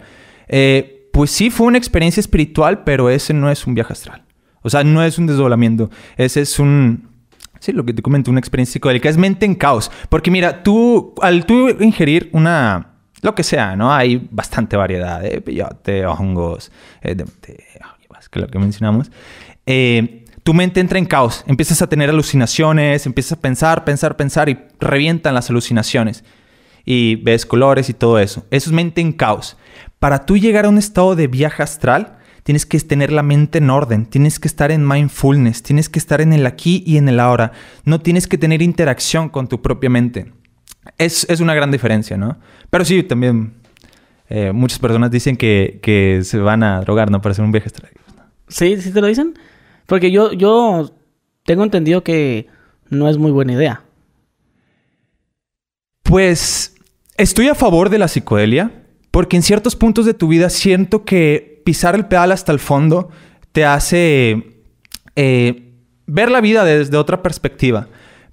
[0.48, 4.22] Eh, pues sí, fue una experiencia espiritual, pero ese no es un viaje astral.
[4.62, 5.90] O sea, no es un desdoblamiento.
[6.16, 7.08] Ese es un...
[7.58, 9.08] Sí, lo que te comento, una experiencia psicodélica.
[9.08, 9.90] Es mente en caos.
[10.08, 12.92] Porque mira, tú, al tú ingerir una...
[13.22, 13.92] Lo que sea, ¿no?
[13.92, 16.70] Hay bastante variedad de peyote, hongos,
[17.00, 17.16] eh,
[18.26, 19.10] Ayahuasca, lo que mencionamos.
[19.66, 24.48] Eh, tu mente entra en caos, empiezas a tener alucinaciones, empiezas a pensar, pensar, pensar
[24.48, 26.22] y revientan las alucinaciones.
[26.84, 28.46] Y ves colores y todo eso.
[28.52, 29.56] Eso es mente en caos.
[29.98, 33.70] Para tú llegar a un estado de viaje astral, tienes que tener la mente en
[33.70, 37.18] orden, tienes que estar en mindfulness, tienes que estar en el aquí y en el
[37.18, 37.50] ahora.
[37.84, 40.32] No tienes que tener interacción con tu propia mente.
[40.96, 42.38] Es, una gran diferencia, ¿no?
[42.70, 43.54] Pero sí, también
[44.28, 47.20] eh, muchas personas dicen que, que, se van a drogar, ¿no?
[47.20, 47.90] Para hacer un viaje astral.
[48.48, 49.34] Sí, sí te lo dicen.
[49.86, 50.90] Porque yo, yo
[51.44, 52.48] tengo entendido que
[52.88, 53.82] no es muy buena idea.
[56.02, 56.74] Pues
[57.16, 58.70] estoy a favor de la psicodelia,
[59.10, 63.10] porque en ciertos puntos de tu vida siento que pisar el pedal hasta el fondo
[63.52, 64.62] te hace
[65.16, 65.72] eh,
[66.06, 67.88] ver la vida desde otra perspectiva.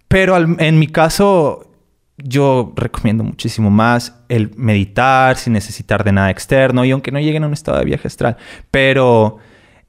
[0.07, 1.71] Pero en mi caso,
[2.17, 7.43] yo recomiendo muchísimo más el meditar sin necesitar de nada externo y aunque no lleguen
[7.43, 8.37] a un estado de viaje astral.
[8.69, 9.39] Pero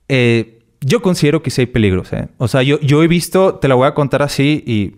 [0.09, 2.13] eh, yo considero que sí hay peligros.
[2.13, 2.29] ¿eh?
[2.39, 4.97] O sea, yo, yo he visto, te la voy a contar así y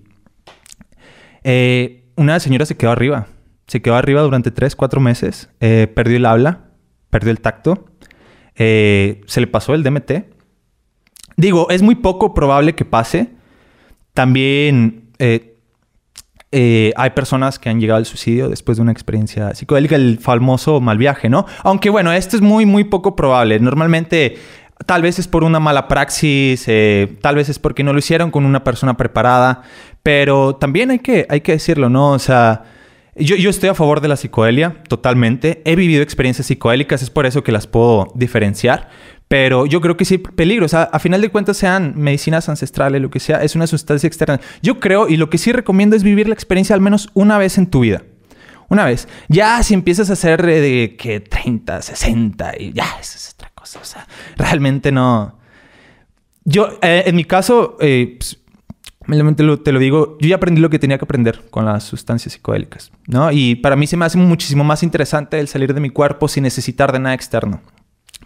[1.44, 3.26] eh, una señora se quedó arriba.
[3.66, 5.48] Se quedó arriba durante tres, cuatro meses.
[5.58, 6.70] perdió el habla,
[7.10, 7.86] perdió el tacto.
[8.54, 10.12] se le pasó el DMT.
[11.36, 13.30] Digo, es muy poco probable que pase.
[14.14, 15.10] También
[16.52, 20.80] eh, hay personas que han llegado al suicidio después de una experiencia psicodélica, el famoso
[20.80, 21.44] mal viaje, ¿no?
[21.64, 23.58] Aunque bueno, esto es muy, muy poco probable.
[23.58, 24.38] Normalmente,
[24.84, 28.30] tal vez es por una mala praxis, eh, tal vez es porque no lo hicieron
[28.30, 29.62] con una persona preparada,
[30.02, 32.12] pero también hay que, hay que decirlo, ¿no?
[32.12, 32.64] O sea,
[33.16, 35.62] yo, yo estoy a favor de la psicodelia, totalmente.
[35.64, 38.90] He vivido experiencias psicodélicas, es por eso que las puedo diferenciar.
[39.28, 40.66] Pero yo creo que sí peligro.
[40.66, 44.06] O sea, a final de cuentas sean medicinas ancestrales, lo que sea, es una sustancia
[44.06, 44.40] externa.
[44.62, 47.58] Yo creo y lo que sí recomiendo es vivir la experiencia al menos una vez
[47.58, 48.02] en tu vida.
[48.68, 49.08] Una vez.
[49.28, 53.35] Ya si empiezas a hacer de, que 30, 60 y ya, es
[53.74, 55.38] O sea, realmente no.
[56.44, 58.38] Yo, eh, en mi caso, eh, pues,
[59.64, 62.92] te lo digo, yo ya aprendí lo que tenía que aprender con las sustancias psicodélicas,
[63.08, 63.32] ¿no?
[63.32, 66.44] Y para mí se me hace muchísimo más interesante el salir de mi cuerpo sin
[66.44, 67.60] necesitar de nada externo.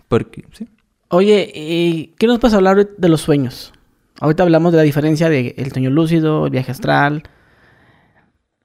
[0.08, 0.68] Porque, ¿sí?
[1.08, 3.72] Oye, ¿qué nos puedes hablar de los sueños?
[4.20, 7.22] Ahorita hablamos de la diferencia del el sueño lúcido, el viaje astral.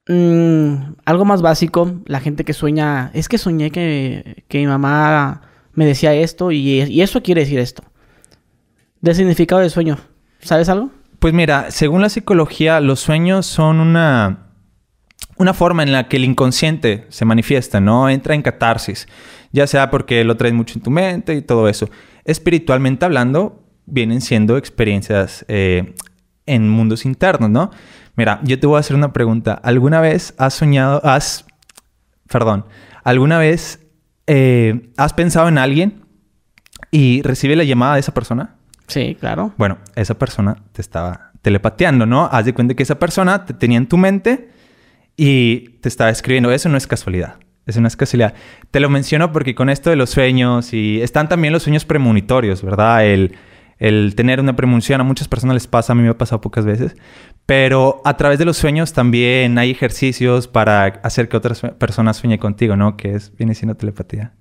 [0.08, 5.42] Mm, algo más básico, la gente que sueña, es que soñé que, mi mamá
[5.76, 7.84] me decía esto y, y, eso quiere decir esto.
[9.02, 10.00] Del significado del sueño,
[10.40, 10.90] ¿sabes algo?
[11.20, 14.50] Pues mira, según la psicología, los sueños son una,
[15.38, 18.10] una forma en la que el inconsciente se manifiesta, ¿no?
[18.10, 19.08] Entra en catarsis,
[19.52, 21.90] ya sea porque lo traes mucho en tu mente y todo eso
[22.26, 25.96] espiritualmente hablando, vienen siendo experiencias eh,
[26.48, 27.72] en mundos internos, ¿no?
[28.16, 29.54] Mira, yo te voy a hacer una pregunta.
[29.54, 31.46] ¿Alguna vez has soñado, has,
[32.28, 32.66] perdón,
[33.04, 33.85] alguna vez
[34.28, 36.06] eh, has pensado en alguien
[36.92, 38.56] y recibe la llamada de esa persona?
[38.88, 39.54] Sí, claro.
[39.58, 42.26] Bueno, esa persona te estaba telepateando, ¿no?
[42.32, 44.50] Haz de cuenta que esa persona te tenía en tu mente
[45.18, 46.52] y te estaba escribiendo.
[46.52, 47.36] Eso no es casualidad.
[47.66, 48.34] Es una casualidad.
[48.72, 52.64] Te lo menciono porque con esto de los sueños y están también los sueños premonitorios,
[52.64, 53.06] ¿verdad?
[53.06, 53.36] El,
[53.80, 56.66] el tener una premonición a muchas personas les pasa, a mí me ha pasado pocas
[56.66, 56.96] veces,
[57.46, 62.40] pero a través de los sueños también hay ejercicios para hacer que otras personas sueñen
[62.40, 62.98] contigo, ¿no?
[62.98, 64.34] Que es, viene siendo telepatía.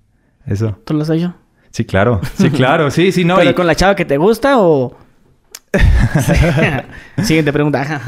[0.46, 0.78] Eso.
[0.84, 1.34] ¿Tú lo sé yo?
[1.70, 2.20] Sí, claro.
[2.38, 2.90] Sí, claro.
[2.90, 3.36] Sí, sí, no.
[3.36, 4.96] ¿Pero con la chava que te gusta o...?
[7.22, 8.00] Siguiente pregunta.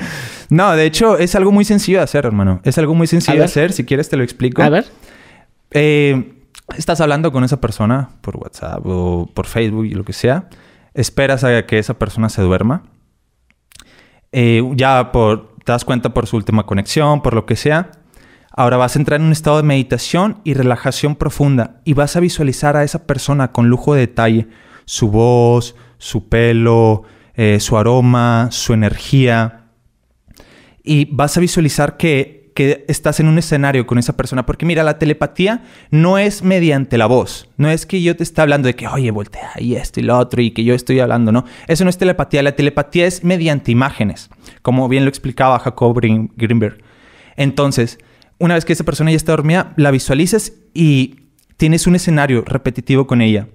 [0.50, 2.60] no, de hecho, es algo muy sencillo de hacer, hermano.
[2.64, 3.72] Es algo muy sencillo de hacer.
[3.72, 4.62] Si quieres, te lo explico.
[4.62, 4.86] A ver.
[5.70, 6.34] Eh,
[6.76, 10.48] estás hablando con esa persona por WhatsApp o por Facebook y lo que sea.
[10.94, 12.82] Esperas a que esa persona se duerma.
[14.32, 17.90] Eh, ya por, te das cuenta por su última conexión, por lo que sea.
[18.54, 22.20] Ahora vas a entrar en un estado de meditación y relajación profunda y vas a
[22.20, 24.48] visualizar a esa persona con lujo de detalle,
[24.84, 29.70] su voz, su pelo, eh, su aroma, su energía.
[30.82, 32.41] Y vas a visualizar que,
[32.88, 34.46] estás en un escenario con esa persona.
[34.46, 37.48] Porque mira, la telepatía no es mediante la voz.
[37.56, 40.18] No es que yo te esté hablando de que, oye, voltea y esto y lo
[40.18, 41.44] otro y que yo estoy hablando, ¿no?
[41.66, 42.42] Eso no es telepatía.
[42.42, 44.30] La telepatía es mediante imágenes,
[44.62, 45.98] como bien lo explicaba Jacob
[46.36, 46.78] Greenberg.
[47.36, 47.98] Entonces,
[48.38, 51.16] una vez que esa persona ya está dormida, la visualizas y
[51.56, 53.48] tienes un escenario repetitivo con ella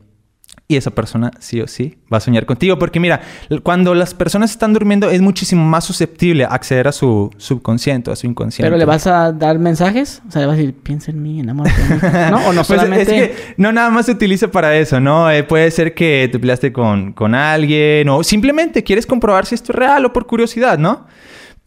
[0.70, 2.78] y esa persona sí o sí va a soñar contigo.
[2.78, 3.22] Porque mira,
[3.64, 8.18] cuando las personas están durmiendo es muchísimo más susceptible a acceder a su subconsciente, a
[8.18, 8.68] su inconsciente.
[8.68, 10.22] ¿Pero le vas a dar mensajes?
[10.28, 12.00] O sea, le vas a decir, piensa en mí, enamórate de mí.
[12.32, 12.50] ¿No?
[12.50, 13.02] O no pues solamente...
[13.02, 15.32] es que no nada más se utiliza para eso, ¿no?
[15.32, 19.72] Eh, puede ser que te peleaste con, con alguien o simplemente quieres comprobar si esto
[19.72, 21.08] es real o por curiosidad, ¿no?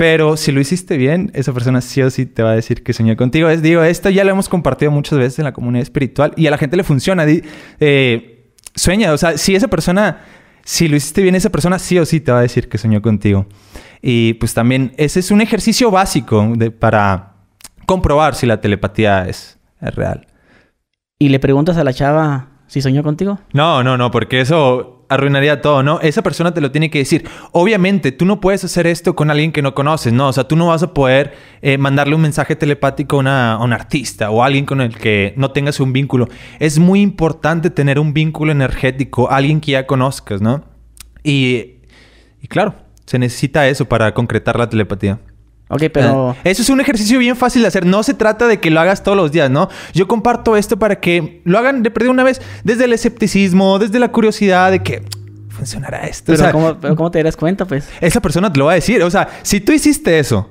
[0.00, 2.94] Pero si lo hiciste bien, esa persona sí o sí te va a decir que
[2.94, 3.50] soñó contigo.
[3.50, 6.50] Es, digo, esto ya lo hemos compartido muchas veces en la comunidad espiritual y a
[6.50, 7.26] la gente le funciona.
[7.26, 8.29] Eh,
[8.74, 9.12] sueña.
[9.12, 10.22] O sea, si esa persona,
[10.64, 13.02] si lo hiciste bien, esa persona sí o sí te va a decir que soñó
[13.02, 13.46] contigo.
[14.02, 17.34] Y pues también ese es un ejercicio básico de, para
[17.86, 20.26] comprobar si la telepatía es, es real.
[21.18, 23.38] ¿Y le preguntas a la chava si soñó contigo?
[23.52, 26.00] No, no, no, porque eso arruinaría todo, ¿no?
[26.00, 27.28] Esa persona te lo tiene que decir.
[27.52, 30.28] Obviamente, tú no puedes hacer esto con alguien que no conoces, ¿no?
[30.28, 34.30] O sea, tú no vas a poder eh, mandarle un mensaje telepático a, un artista
[34.30, 36.28] o a alguien con el que no tengas un vínculo.
[36.60, 40.64] Es muy importante tener un vínculo energético, alguien que ya conozcas, ¿no?
[41.24, 41.80] Y,
[42.40, 45.18] y claro, se necesita eso para concretar la telepatía.
[45.72, 46.34] Ok, pero...
[46.42, 47.86] Eh, eso es un ejercicio bien fácil de hacer.
[47.86, 49.68] No se trata de que lo hagas todos los días, ¿no?
[49.94, 54.00] Yo comparto esto para que lo hagan de perder una vez desde el escepticismo, desde
[54.00, 55.02] la curiosidad de que
[55.48, 56.32] funcionará esto.
[56.36, 57.88] Pero, ¿cómo, te das cuenta, pues?
[58.00, 59.00] Esa persona te lo va a decir.
[59.04, 60.50] O sea, si tú hiciste eso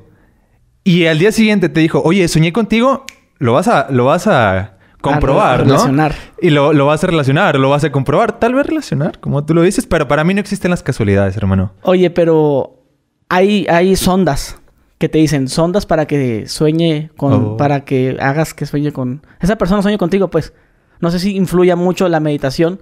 [0.85, 3.05] y al día siguiente te dijo, oye, soñé contigo,
[3.39, 5.73] lo vas a, lo vas a comprobar, A ¿no?
[5.73, 6.15] relacionar.
[6.41, 8.39] Y lo, lo vas a relacionar, lo vas a comprobar.
[8.39, 11.73] Tal vez relacionar, como tú lo dices, pero para mí no existen las casualidades, hermano.
[11.81, 12.85] Oye, pero
[13.27, 14.55] hay, hay sondas
[14.99, 17.57] que te dicen sondas para que sueñe con, Oh.
[17.57, 20.53] para que hagas que sueñe con esa persona sueñe contigo, pues.
[20.99, 22.79] No sé si influya mucho la meditación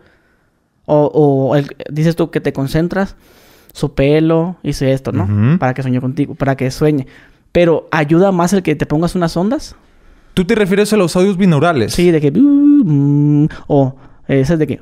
[0.86, 3.16] o, o el- dices tú que te concentras,
[3.74, 5.60] su pelo, hice esto, ¿no?
[5.60, 7.06] Para que sueñe contigo, para que sueñe.
[7.52, 9.76] Pero ayuda más el que te pongas unas ondas.
[10.34, 11.94] ¿Tú te refieres a los audios binaurales?
[11.94, 13.96] Sí, de que mm, o
[14.28, 14.80] ese de que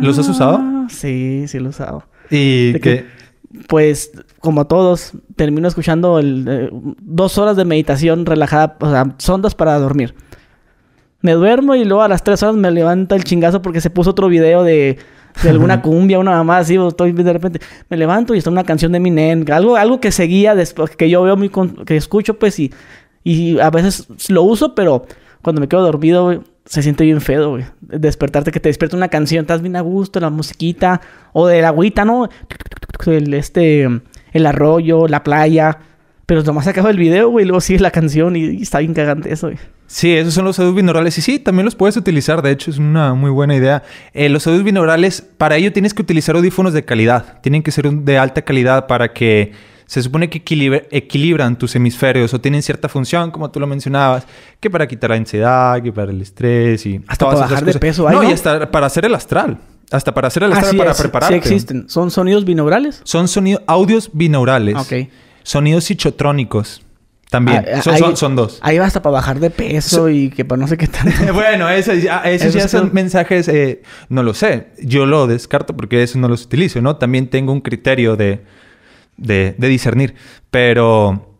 [0.00, 0.60] ¿Los has usado?
[0.88, 2.04] Sí, sí lo he usado.
[2.30, 2.80] Y que...
[2.80, 3.23] que-
[3.68, 9.54] pues como todos, termino escuchando el, eh, dos horas de meditación relajada, o sea, sondas
[9.54, 10.14] para dormir.
[11.20, 14.10] Me duermo y luego a las tres horas me levanta el chingazo porque se puso
[14.10, 14.98] otro video de,
[15.42, 18.92] de alguna cumbia, una mamá así, estoy de repente, me levanto y está una canción
[18.92, 22.58] de Eminem, algo, algo que seguía después, que yo veo muy, con- que escucho pues
[22.58, 22.72] y,
[23.22, 25.06] y a veces lo uso, pero
[25.40, 27.64] cuando me quedo dormido, se siente bien feo, güey.
[27.82, 31.02] Despertarte, que te despierta una canción, estás bien a gusto, la musiquita,
[31.34, 32.28] o del agüita, ¿no?
[33.12, 33.88] El, este,
[34.32, 35.78] el arroyo, la playa.
[36.26, 38.94] Pero nomás acaba el video, güey, y luego sigue la canción y, y está bien
[38.94, 39.58] cagante eso, güey.
[39.86, 41.18] Sí, esos son los audios binaurales.
[41.18, 42.40] Y sí, también los puedes utilizar.
[42.40, 43.82] De hecho, es una muy buena idea.
[44.14, 47.40] Eh, los audios binaurales, para ello tienes que utilizar audífonos de calidad.
[47.42, 49.52] Tienen que ser de alta calidad para que
[49.84, 54.26] se supone que equilibra- equilibran tus hemisferios o tienen cierta función, como tú lo mencionabas,
[54.58, 57.74] que para quitar la ansiedad, que para el estrés y Hasta todas para esas bajar
[57.74, 59.58] de peso hay, No, y hasta para hacer el astral.
[59.90, 61.34] Hasta para hacer el Así para es, prepararte.
[61.34, 61.88] Sí existen.
[61.88, 63.00] ¿Son sonidos binaurales?
[63.04, 64.74] Son sonidos, audios binaurales.
[64.76, 65.08] Ok.
[65.42, 66.80] Sonidos psichotrónicos.
[67.30, 67.64] También.
[67.74, 68.58] Ah, son, ahí- son- son dos.
[68.62, 71.10] Ahí va hasta para bajar de peso y que para no sé qué tanto.
[71.34, 74.68] bueno, esos, ya- esos Eso ya es son mensajes, eh, no lo sé.
[74.82, 76.96] Yo lo descarto porque eso no los utilizo, ¿no?
[76.96, 78.44] También tengo un criterio de,
[79.16, 80.14] de, de discernir.
[80.50, 81.36] Pero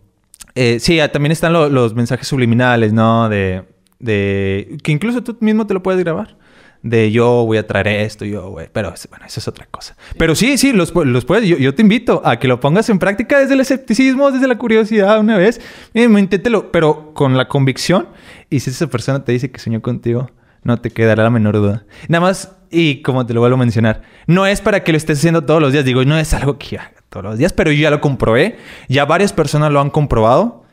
[0.56, 3.28] eh, sí, ah, también están lo- los mensajes subliminales, ¿no?
[3.28, 3.62] De,
[4.00, 4.76] de.
[4.82, 6.36] que incluso tú mismo te lo puedes grabar.
[6.84, 8.68] De yo voy a traer esto, yo, güey.
[8.70, 9.96] Pero bueno, eso es otra cosa.
[10.18, 11.48] Pero sí, sí, los, los puedes.
[11.48, 14.58] Yo, yo te invito a que lo pongas en práctica desde el escepticismo, desde la
[14.58, 15.62] curiosidad una vez.
[15.94, 18.08] Eh, inténtelo, pero con la convicción.
[18.50, 20.30] Y si esa persona te dice que soñó contigo,
[20.62, 21.86] no te quedará la menor duda.
[22.08, 25.18] Nada más, y como te lo vuelvo a mencionar, no es para que lo estés
[25.18, 25.86] haciendo todos los días.
[25.86, 28.58] Digo, no es algo que haga todos los días, pero yo ya lo comprobé.
[28.90, 30.64] Ya varias personas lo han comprobado.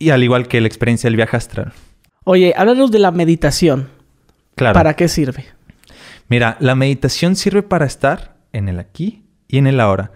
[0.00, 1.72] Y al igual que la experiencia del viaje astral.
[2.24, 3.97] Oye, háblanos de la meditación.
[4.58, 4.74] Claro.
[4.74, 5.46] ¿Para qué sirve?
[6.28, 10.10] Mira, la meditación sirve para estar en el aquí y en el ahora.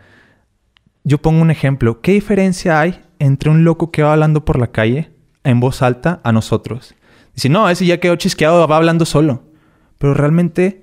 [1.05, 2.01] Yo pongo un ejemplo.
[2.01, 5.13] ¿Qué diferencia hay entre un loco que va hablando por la calle
[5.45, 6.95] en voz alta a nosotros?
[7.35, 9.45] Dice, no, ese ya quedó chisqueado, va hablando solo.
[9.99, 10.83] Pero realmente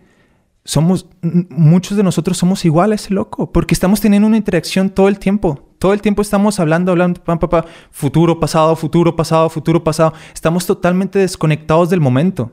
[0.64, 5.10] somos, muchos de nosotros somos igual a ese loco, porque estamos teniendo una interacción todo
[5.10, 5.70] el tiempo.
[5.80, 10.14] Todo el tiempo estamos hablando, hablando, pam, pam, pam, futuro, pasado, futuro, pasado, futuro, pasado.
[10.34, 12.52] Estamos totalmente desconectados del momento.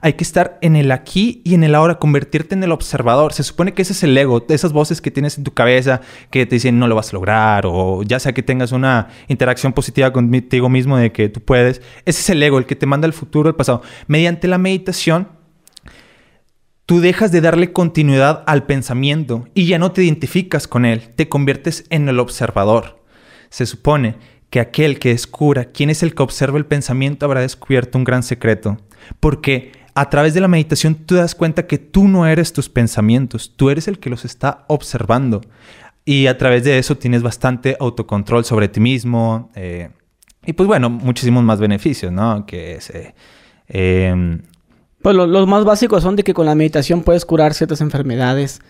[0.00, 3.32] Hay que estar en el aquí y en el ahora, convertirte en el observador.
[3.32, 6.46] Se supone que ese es el ego, esas voces que tienes en tu cabeza que
[6.46, 10.12] te dicen no lo vas a lograr o ya sea que tengas una interacción positiva
[10.12, 11.82] contigo mismo de que tú puedes.
[12.04, 13.82] Ese es el ego, el que te manda el futuro, el pasado.
[14.06, 15.28] Mediante la meditación,
[16.86, 21.28] tú dejas de darle continuidad al pensamiento y ya no te identificas con él, te
[21.28, 23.02] conviertes en el observador.
[23.48, 24.16] Se supone
[24.50, 28.22] que aquel que descubra quién es el que observa el pensamiento habrá descubierto un gran
[28.22, 28.76] secreto,
[29.20, 32.68] porque a través de la meditación tú te das cuenta que tú no eres tus
[32.68, 35.40] pensamientos, tú eres el que los está observando.
[36.04, 39.50] Y a través de eso tienes bastante autocontrol sobre ti mismo.
[39.56, 39.88] eh,
[40.44, 42.46] y pues bueno, muchísimos más beneficios, ¿no?
[42.46, 43.14] Que eh,
[43.68, 44.42] em,
[45.02, 48.60] Pues lo- los más básicos son de que con la meditación puedes curar ciertas enfermedades,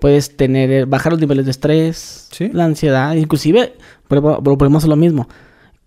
[0.00, 2.50] puedes tener, eh, bajar los niveles de estrés, Sí.
[2.52, 3.74] la ansiedad, inclusive,
[4.08, 5.28] pero volvemos a lo mismo.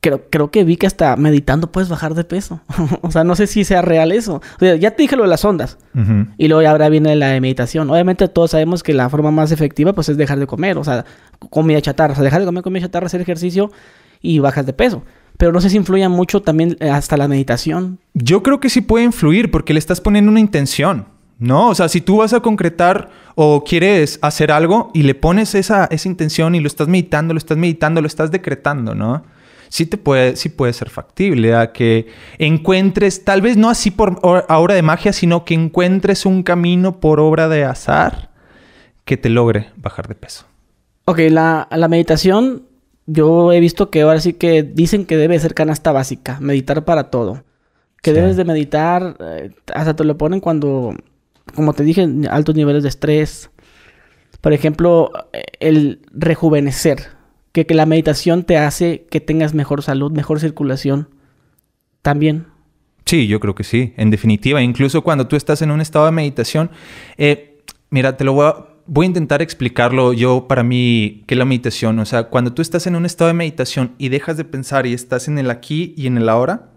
[0.01, 2.59] Creo, creo que vi que hasta meditando puedes bajar de peso.
[3.01, 4.35] o sea, no sé si sea real eso.
[4.57, 5.77] O sea, ya te dije lo de las ondas.
[5.95, 6.27] ujú.
[6.37, 7.89] Y luego ya ahora viene la de meditación.
[7.89, 11.05] Obviamente todos sabemos que la forma más efectiva pues es dejar de comer, o sea,
[11.49, 13.71] comida chatarra, o sea, dejar de comer comida chatarra, hacer ejercicio
[14.21, 15.03] y bajas de peso.
[15.37, 17.99] Pero no sé si influya mucho también eh, hasta la meditación.
[18.13, 21.05] Yo creo que sí puede influir porque le estás poniendo una intención,
[21.43, 21.69] ¿no?
[21.69, 25.85] O sea, si tú vas a concretar o quieres hacer algo y le pones esa,
[25.85, 29.23] esa intención y lo estás meditando, lo estás meditando, lo estás decretando, ¿no?
[29.69, 34.19] Sí, te puede, sí puede ser factible a que encuentres, tal vez no así por
[34.47, 38.29] a obra de magia, sino que encuentres un camino por obra de azar
[39.03, 40.45] que te logre bajar de peso.
[41.05, 42.63] Ok, la, la meditación,
[43.07, 47.05] yo he visto que ahora sí que dicen que debe ser canasta básica, meditar para
[47.09, 47.43] todo.
[48.01, 48.15] Que Sí.
[48.17, 50.93] debes de meditar, eh, hasta te lo ponen cuando,
[51.55, 53.49] como te dije, altos niveles de estrés.
[54.41, 55.11] Por ejemplo,
[55.59, 57.07] el rejuvenecer.
[57.53, 61.09] que, que la meditación te hace que tengas mejor salud, mejor circulación.
[62.01, 62.47] También.
[63.05, 64.61] Sí, yo creo que sí, en definitiva.
[64.61, 66.71] Incluso cuando tú estás en un estado de meditación,
[67.17, 71.45] eh, mira, te lo voy a, voy a intentar explicarlo yo para mí, que la
[71.45, 74.85] meditación, o sea, cuando tú estás en un estado de meditación y dejas de pensar
[74.85, 76.71] y estás en el aquí y en el ahora,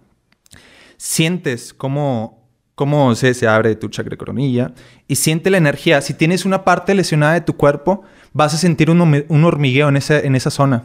[0.97, 2.46] sientes cómo,
[2.77, 4.73] cómo se, se abre tu chakra coronilla
[5.09, 6.01] y siente la energía.
[6.03, 8.03] Si tienes una parte lesionada de tu cuerpo,
[8.33, 9.01] vas a sentir un,
[9.45, 10.85] hormigueo en esa, en esa zona.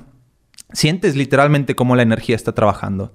[0.71, 3.13] Sientes literalmente cómo la energía está trabajando.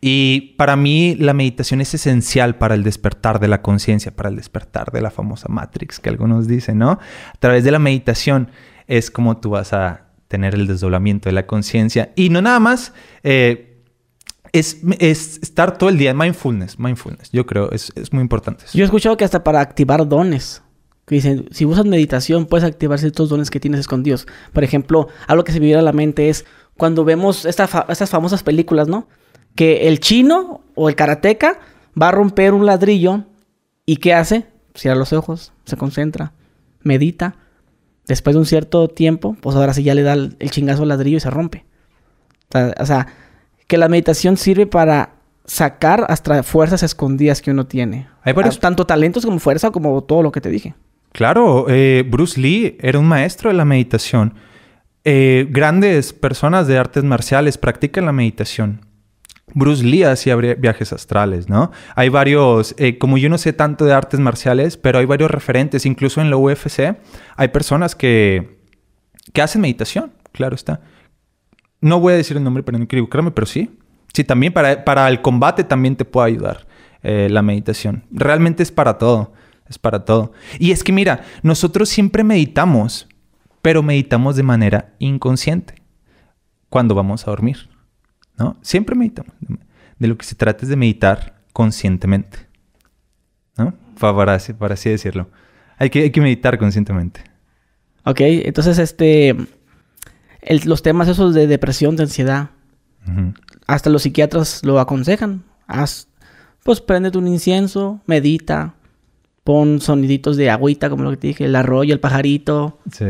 [0.00, 4.36] Y para mí la meditación es esencial para el despertar de la conciencia, para el
[4.36, 6.92] despertar de la famosa Matrix que algunos dicen, ¿no?
[6.92, 8.48] A través de la meditación
[8.86, 12.12] es como tú vas a tener el desdoblamiento de la conciencia.
[12.16, 13.73] Y no nada más, eh,
[14.54, 18.64] es, es, estar todo el día en mindfulness, mindfulness, yo creo, es, es muy importante.
[18.72, 20.62] Yo he escuchado que hasta para activar dones,
[21.06, 24.26] que dicen, si usas meditación puedes activar ciertos dones que tienes escondidos.
[24.52, 26.44] Por ejemplo, algo que se me viene a la mente es
[26.76, 29.08] cuando vemos esta estas famosas películas, ¿no?
[29.56, 31.58] Que el chino o el karateca
[32.00, 33.24] va a romper un ladrillo
[33.86, 34.46] y ¿qué hace?
[34.74, 36.32] Cierra los ojos, se concentra,
[36.82, 37.36] medita.
[38.06, 41.16] Después de un cierto tiempo, pues ahora sí ya le da el, chingazo al ladrillo
[41.16, 41.64] y se rompe.
[42.78, 43.08] O sea,
[43.66, 48.08] que la meditación sirve para sacar hasta fuerzas escondidas que uno tiene.
[48.22, 48.58] Hay varios...
[48.58, 50.74] Tanto talentos como fuerza, como todo lo que te dije.
[51.12, 54.34] Claro, eh, Bruce Lee era un maestro de la meditación.
[55.04, 58.86] Eh, grandes personas de artes marciales practican la meditación.
[59.52, 61.70] Bruce Lee hacía viajes astrales, ¿no?
[61.94, 65.86] Hay varios, eh, como yo no sé tanto de artes marciales, pero hay varios referentes,
[65.86, 66.96] incluso en la UFC,
[67.36, 68.58] hay personas que,
[69.32, 70.80] que hacen meditación, claro está.
[71.84, 73.78] No voy a decir el nombre para no equivocarme, pero sí.
[74.14, 76.66] Sí, también para, para el combate también te puede ayudar
[77.02, 78.04] eh, la meditación.
[78.10, 79.34] Realmente es para todo,
[79.68, 80.32] es para todo.
[80.58, 83.06] Y es que mira, nosotros siempre meditamos,
[83.60, 85.74] pero meditamos de manera inconsciente
[86.70, 87.68] cuando vamos a dormir.
[88.38, 88.56] ¿no?
[88.62, 89.34] Siempre meditamos.
[89.98, 92.38] De lo que se trata es de meditar conscientemente.
[93.58, 93.74] ¿No?
[94.00, 95.28] Para, así, decirlo.
[95.76, 97.20] Hay que, hay que meditar conscientemente.
[98.06, 99.36] Ok, entonces este...
[100.44, 102.50] El, los temas esos de depresión, de ansiedad,
[103.06, 103.34] uh -huh.
[103.66, 105.42] hasta los psiquiatras lo aconsejan.
[105.66, 106.06] Haz,
[106.62, 108.74] pues préndete un incienso, medita,
[109.42, 112.78] pon soniditos de agüita, como lo que te dije, el arroyo, el pajarito.
[112.92, 113.06] Sí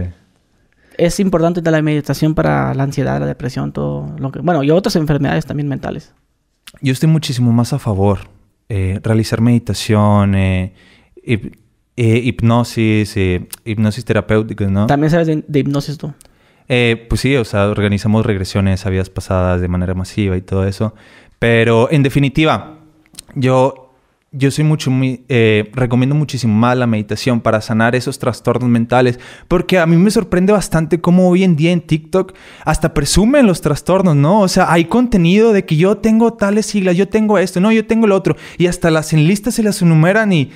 [0.98, 4.40] es importante la meditación para la ansiedad, la depresión, todo lo que...
[4.40, 6.12] Bueno, y otras enfermedades también mentales.
[6.80, 8.20] Yo estoy muchísimo más a favor.
[8.68, 10.74] Eh, realizar meditación, eh,
[11.22, 11.54] hip,
[11.96, 13.16] eh, hipnosis,
[13.64, 14.86] hipnosis terapéutica, ¿no?
[14.86, 16.12] También sabes de, de hipnosis tú.
[16.66, 20.94] Pues sí, o sea, organizamos regresiones a vidas pasadas de manera masiva y todo eso.
[21.38, 22.78] Pero en definitiva,
[23.34, 23.84] yo
[24.36, 29.78] yo soy mucho, eh, recomiendo muchísimo más la meditación para sanar esos trastornos mentales, porque
[29.78, 32.34] a mí me sorprende bastante cómo hoy en día en TikTok
[32.64, 34.40] hasta presumen los trastornos, ¿no?
[34.40, 37.86] O sea, hay contenido de que yo tengo tales siglas, yo tengo esto, no, yo
[37.86, 40.50] tengo lo otro, y hasta las en listas se las enumeran y...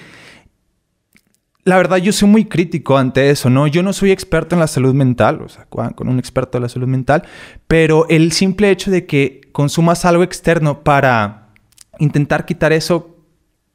[1.68, 3.66] La verdad, yo soy muy crítico ante eso, ¿no?
[3.66, 6.70] Yo no soy experto en la salud mental, o sea, con un experto de la
[6.70, 7.24] salud mental,
[7.66, 11.50] pero el simple hecho de que consumas algo externo para
[11.98, 13.18] intentar quitar eso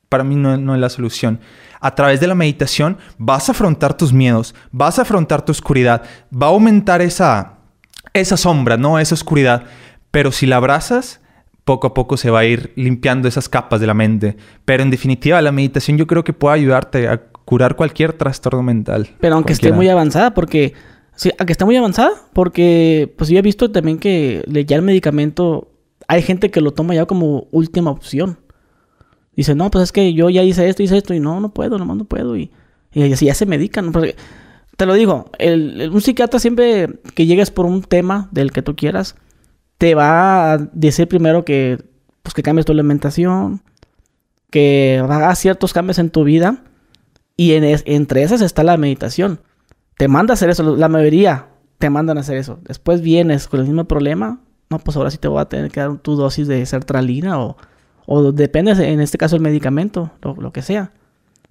[0.09, 1.39] para mí no, no, es la solución.
[1.81, 6.01] A través de la meditación vas a afrontar tus miedos, vas a afrontar tu oscuridad,
[6.33, 7.59] va a aumentar esa,
[8.15, 8.97] esa sombra, ¿no?
[8.97, 9.65] Esa oscuridad.
[10.09, 11.21] Pero si la abrazas,
[11.63, 14.35] poco a poco se va a ir limpiando esas capas de la mente.
[14.65, 19.09] Pero en definitiva, la meditación yo creo que puede ayudarte a curar cualquier trastorno mental.
[19.19, 19.69] Pero aunque cualquiera.
[19.69, 20.73] esté muy avanzada, porque...
[21.15, 25.67] Sí, aunque esté muy avanzada, porque pues yo he visto también que ya el medicamento,
[26.07, 28.39] hay gente que lo toma ya como última opción.
[29.35, 31.77] Dice, no, pues es que yo ya hice esto, hice esto, y no, no puedo,
[31.77, 32.35] nomás no puedo.
[32.35, 32.51] Y,
[32.93, 33.91] y así ya se medican.
[33.91, 34.15] Porque,
[34.75, 38.61] te lo digo, el, el, un psiquiatra siempre que llegues por un tema del que
[38.61, 39.15] tú quieras,
[39.77, 41.83] te va a decir primero que,
[42.21, 43.61] pues, que cambies tu alimentación,
[44.49, 46.63] que hagas ciertos cambios en tu vida,
[47.37, 49.41] y en es, entre esas está la meditación.
[49.97, 52.59] Te manda a hacer eso, la mayoría te mandan a hacer eso.
[52.63, 55.79] Después vienes con el mismo problema, no, pues ahora sí te voy a tener que
[55.79, 57.57] dar tu dosis de sertralina o
[58.05, 60.91] o depende, en este caso, el medicamento, lo, lo que sea.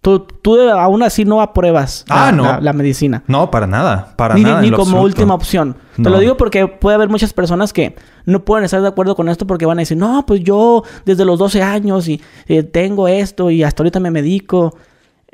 [0.01, 2.43] Tú, tú, aún así no apruebas ah, la, no.
[2.43, 3.23] la, la, medicina.
[3.29, 4.15] No, para nada.
[4.17, 4.61] Para ni, nada.
[4.61, 5.05] Ni como absoluto.
[5.05, 5.77] última opción.
[5.97, 6.03] No.
[6.03, 7.95] Te lo digo porque puede haber muchas personas que
[8.27, 11.25] no pueden estar de acuerdo con esto porque van a decir, no, pues yo desde
[11.25, 14.77] los 12 años y eh, tengo esto y hasta ahorita me medico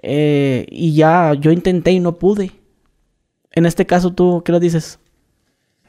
[0.02, 2.52] eh, y ya yo intenté y no pude.
[3.52, 4.98] En este caso, ¿tú qué le dices?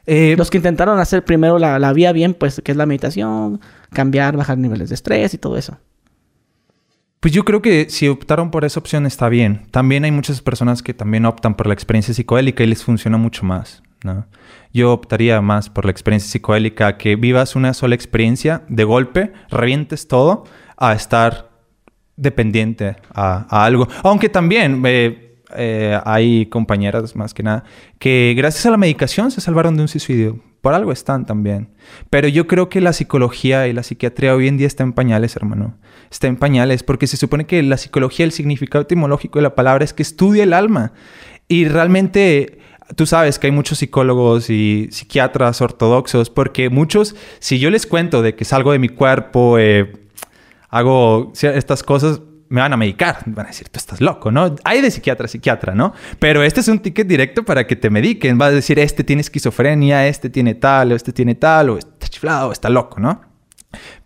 [0.06, 3.60] Eh, Los que intentaron hacer primero la, la, vía bien, pues, que es la meditación,
[3.92, 5.78] cambiar, bajar niveles de estrés y todo eso.
[7.20, 9.66] Pues yo creo que si optaron por esa opción está bien.
[9.70, 13.44] También hay muchas personas que también optan por la experiencia psicodélica y les funciona mucho
[13.44, 14.26] más, ¿no?
[14.72, 20.08] Yo optaría más por la experiencia psicodélica, que vivas una sola experiencia de golpe, revientes
[20.08, 20.44] todo,
[20.78, 21.49] a estar
[22.20, 23.88] dependiente a, algo.
[24.02, 27.64] Aunque también eh, eh, hay compañeras, más que nada,
[27.98, 30.38] que gracias a la medicación se salvaron de un suicidio.
[30.60, 31.70] Por algo están también.
[32.10, 35.34] Pero yo creo que la psicología y la psiquiatría hoy en día está en pañales,
[35.34, 35.78] hermano.
[36.10, 39.84] Está en pañales porque se supone que la psicología, el significado etimológico de la palabra
[39.84, 40.92] es que estudia el alma.
[41.48, 42.58] Y realmente
[42.94, 48.20] tú sabes que hay muchos psicólogos y psiquiatras ortodoxos, porque muchos, si yo les cuento
[48.20, 49.99] de que salgo de mi cuerpo, eh,
[50.70, 53.18] hago estas cosas, me van a medicar.
[53.26, 54.54] Van a decir, tú estás loco, ¿no?
[54.64, 55.92] Hay de psiquiatra a psiquiatra, ¿no?
[56.18, 58.40] Pero este es un ticket directo para que te mediquen.
[58.40, 62.08] Va a decir, este tiene esquizofrenia, este tiene tal, o este tiene tal, o está
[62.08, 63.20] chiflado, está loco, ¿no?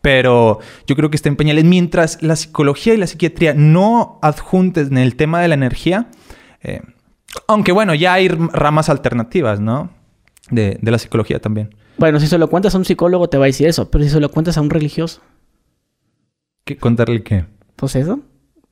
[0.03, 1.65] Pero yo creo que está en pañales.
[1.65, 6.09] Mientras la psicología y la psiquiatría no adjuntes en el tema de la energía,
[6.63, 6.83] eh,
[7.49, 9.91] aunque bueno, ya hay ramas alternativas, ¿no?
[10.51, 11.75] De, de la psicología también.
[11.97, 14.11] Bueno, si se lo cuentas a un psicólogo te va a decir eso, pero si
[14.11, 15.23] se lo cuentas a un religioso.
[16.65, 17.45] ¿Qué, ¿Contarle qué?
[17.77, 18.21] Pues eso,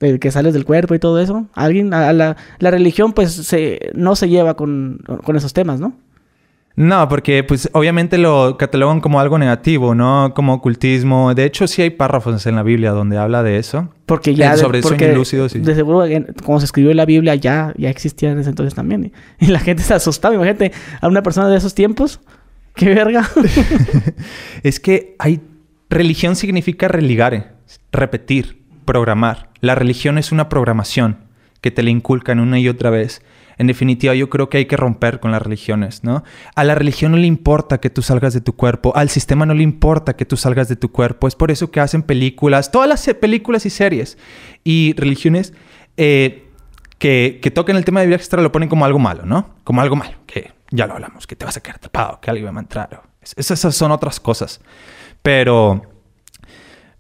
[0.00, 1.46] el que sales del cuerpo y todo eso.
[1.54, 5.94] Alguien, a la, la religión pues se, no se lleva con, con esos temas, ¿no?
[6.74, 10.32] No, porque pues obviamente lo catalogan como algo negativo, ¿no?
[10.34, 11.34] Como ocultismo.
[11.34, 13.90] De hecho, sí hay párrafos en la Biblia donde habla de eso.
[14.06, 14.56] Porque ya...
[14.56, 15.52] sobre porque lúcidos.
[15.52, 16.06] De seguro,
[16.44, 19.12] como se escribió en la Biblia, ya, ya existía en ese entonces también.
[19.38, 20.34] Y, la gente se asustaba.
[20.34, 22.20] Imagínate a una persona de esos tiempos.
[22.74, 23.28] ¡Qué verga!
[24.62, 25.40] es que hay...
[25.90, 27.48] Religión significa religare
[27.92, 29.50] repetir, programar.
[29.60, 31.18] La religión es una programación
[31.60, 33.22] que te la inculcan una y otra vez.
[33.58, 36.24] En definitiva, yo creo que hay que romper con las religiones, ¿no?
[36.56, 39.54] A la religión no le importa que tú salgas de tu cuerpo, al sistema no
[39.54, 41.28] le importa que tú salgas de tu cuerpo.
[41.28, 44.18] Es por eso que hacen películas, todas las películas y series
[44.64, 45.52] y religiones
[45.96, 46.48] eh,
[46.98, 49.54] que, que toquen el tema de viaje astral lo ponen como algo malo, ¿no?
[49.64, 52.52] Como algo malo, que ya lo hablamos, que te vas a quedar atrapado, que alguien
[52.52, 53.02] va a entrar.
[53.36, 54.60] Esas son otras cosas.
[55.22, 55.91] Pero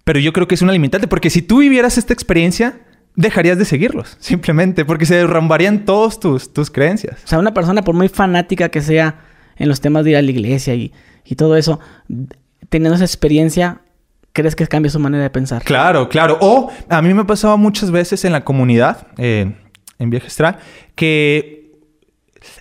[0.04, 2.80] pero yo creo que es una limitante, porque si tú vivieras esta experiencia,
[3.14, 7.22] dejarías de seguirlos, simplemente, porque se derrumbarían todas tus, tus creencias.
[7.24, 9.20] O sea, una persona, por muy fanática que sea
[9.56, 10.92] en los temas de ir a la iglesia y,
[11.36, 11.80] todo eso,
[12.68, 13.80] teniendo esa experiencia,
[14.34, 15.62] ¿crees que cambia su manera de pensar?
[15.64, 16.36] Claro, claro.
[16.42, 19.50] O a mí me ha pasado muchas veces en la comunidad, eh,
[19.98, 20.58] en Viaje Astral,
[20.94, 21.72] que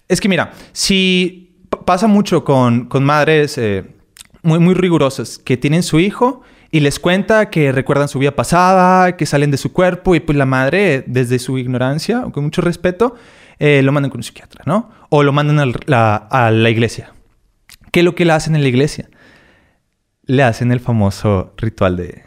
[0.07, 3.83] es que mira, si pasa mucho con, madres eh,
[4.41, 9.17] muy, muy rigurosas que tienen su hijo y les cuenta que recuerdan su vida pasada,
[9.17, 13.15] que salen de su cuerpo y pues la madre, desde su ignorancia, con mucho respeto,
[13.59, 14.89] eh, lo mandan con un psiquiatra, ¿no?
[15.09, 17.11] O lo mandan a la, iglesia.
[17.91, 19.09] ¿Qué es lo que le hacen en la iglesia?
[20.23, 22.23] Le hacen el famoso ritual de,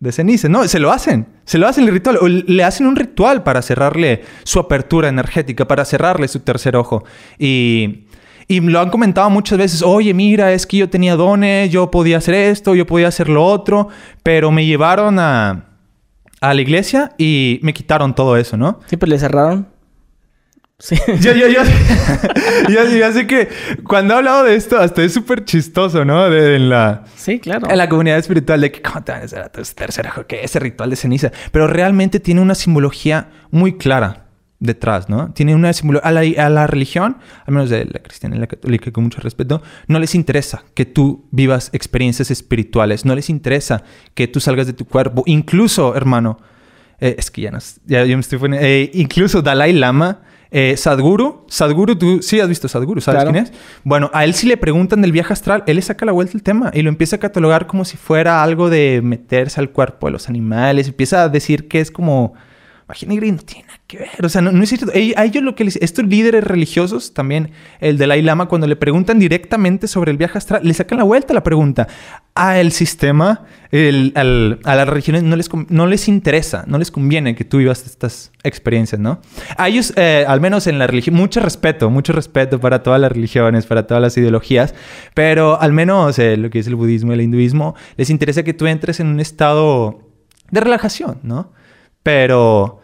[0.00, 0.48] de ceniza.
[0.48, 1.28] No, se lo hacen.
[1.44, 2.18] Se lo hacen el ritual.
[2.20, 7.04] O le hacen un ritual para cerrarle su apertura energética, para cerrarle su tercer ojo.
[7.38, 8.08] Y
[8.48, 12.18] y lo han comentado muchas veces, oye, mira, es que yo tenía dones, yo podía
[12.18, 13.88] hacer esto, yo podía hacer lo otro,
[14.22, 15.66] pero me llevaron a,
[16.40, 18.80] a la iglesia y me quitaron todo eso, ¿no?
[18.86, 19.68] Sí, pues le cerraron.
[20.78, 20.96] Sí.
[21.20, 21.60] Yo, yo, yo,
[22.68, 23.48] yo, sé que
[23.84, 26.28] cuando he hablado de esto, hasta es súper chistoso, ¿no?
[26.28, 27.04] De, en la...
[27.14, 27.70] Sí, claro.
[27.70, 30.90] En la comunidad espiritual de que, ¿cómo te van a hacer a tu ese ritual
[30.90, 31.30] de ceniza?
[31.52, 34.21] Pero realmente tiene una simbología muy clara
[34.62, 35.32] detrás, ¿no?
[35.32, 36.06] Tiene una simulación.
[36.06, 39.20] A la, a la religión, al menos de la cristiana y la católica, con mucho
[39.20, 43.82] respeto, no les interesa que tú vivas experiencias espirituales, no les interesa
[44.14, 45.24] que tú salgas de tu cuerpo.
[45.26, 46.38] Incluso, hermano,
[47.00, 48.66] eh, es que ya, no, ya yo me estoy poniendo.
[48.66, 50.22] Eh, incluso Dalai Lama.
[50.54, 53.54] Eh, Sadhguru, Sadhguru, tú sí has visto Sadhguru, ¿sabes quién es?
[53.84, 56.42] Bueno, a él si le preguntan del viaje astral, él le saca la vuelta el
[56.42, 60.12] tema y lo empieza a catalogar como si fuera algo de meterse al cuerpo de
[60.12, 62.34] los animales, empieza a decir que es como
[62.88, 64.24] magia negra no tiene nada que ver.
[64.24, 64.92] O sea, no, es cierto.
[64.92, 65.76] A ellos lo que les...
[65.76, 70.62] Estos líderes religiosos, también el Dalai Lama, cuando le preguntan directamente sobre el viaje astral,
[70.64, 71.88] le sacan la vuelta a la pregunta.
[72.34, 77.44] A el sistema, a las religiones no les, no les interesa, no les conviene que
[77.44, 79.20] tú vivas estas experiencias, ¿no?
[79.56, 83.12] A ellos, eh, al menos en la religión, mucho respeto, mucho respeto para todas las
[83.12, 84.74] religiones, para todas las ideologías,
[85.14, 88.54] pero al menos eh, lo que es el budismo y el hinduismo, les interesa que
[88.54, 90.00] tú entres en un estado
[90.50, 91.52] de relajación, ¿no?
[92.02, 92.80] Pero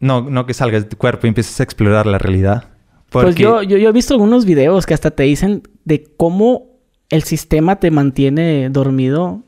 [0.00, 2.68] no, no que salgas de tu cuerpo y empieces a explorar la realidad.
[3.10, 6.66] Pues yo, yo, he visto algunos videos que hasta te dicen de cómo
[7.10, 9.42] el sistema te mantiene dormido.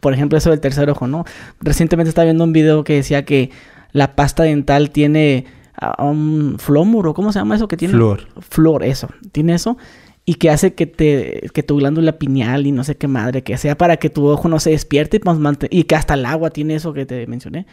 [0.00, 1.24] Por ejemplo, eso del tercer ojo, ¿no?
[1.60, 3.50] Recientemente estaba viendo un video que decía que
[3.92, 5.46] la pasta dental tiene
[5.80, 7.94] ah, un flómuro, ¿cómo se llama eso que tiene?
[7.94, 8.28] Flor.
[8.40, 9.08] Flor, eso.
[9.32, 9.78] Tiene eso.
[10.26, 13.56] Y que hace que te que tu glándula pineal y no sé qué madre, que
[13.56, 15.38] sea para que tu ojo no se despierte y, pues,
[15.70, 17.66] y que hasta el agua tiene eso que te mencioné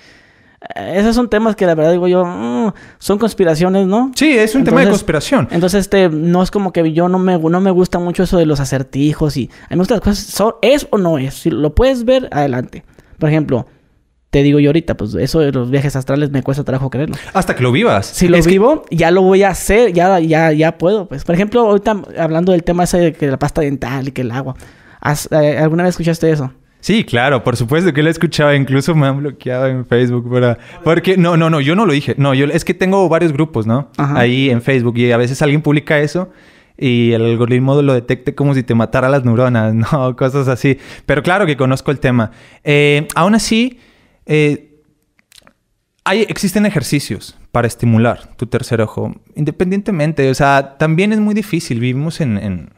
[0.75, 4.11] Esos son temas que la verdad digo yo, mm, son conspiraciones, ¿no?
[4.15, 5.47] Sí, es un tema de conspiración.
[5.51, 8.45] Entonces, este, no es como que yo no me, no me gusta mucho eso de
[8.45, 11.33] los acertijos y a mí me gustan las cosas, son- ¿es o no es?
[11.33, 12.85] Si lo puedes ver, adelante.
[13.19, 13.67] Por ejemplo,
[14.29, 17.17] te digo yo ahorita, pues eso de los viajes astrales me cuesta trabajo creerlo.
[17.33, 18.05] Hasta que lo vivas.
[18.07, 21.07] Si lo Es que- vivo, ya lo voy a hacer, ya, ya, ya puedo.
[21.07, 24.21] Pues, por ejemplo, ahorita hablando del tema ese de que la pasta dental y que
[24.21, 24.55] el agua.
[25.01, 26.51] ¿Has- eh, ¿Alguna vez escuchaste eso?
[26.83, 28.53] Sí, claro, por supuesto que lo he escuchado.
[28.53, 30.29] Incluso me han bloqueado en Facebook.
[30.29, 30.57] Para...
[30.83, 32.13] Porque, no, no, no, yo no lo dije.
[32.17, 33.89] No, yo es que tengo varios grupos, ¿no?
[33.95, 34.19] Ajá.
[34.19, 36.29] Ahí en Facebook y a veces alguien publica eso
[36.77, 40.13] y el algoritmo lo detecte como si te matara las neuronas, ¿no?
[40.17, 40.77] Cosas así.
[41.05, 42.31] Pero claro que conozco el tema.
[42.65, 43.79] Eh, aún así,
[44.25, 44.81] eh,
[46.03, 50.29] hay, existen ejercicios para estimular tu tercer ojo, independientemente.
[50.29, 51.79] O sea, también es muy difícil.
[51.79, 52.73] Vivimos en, en,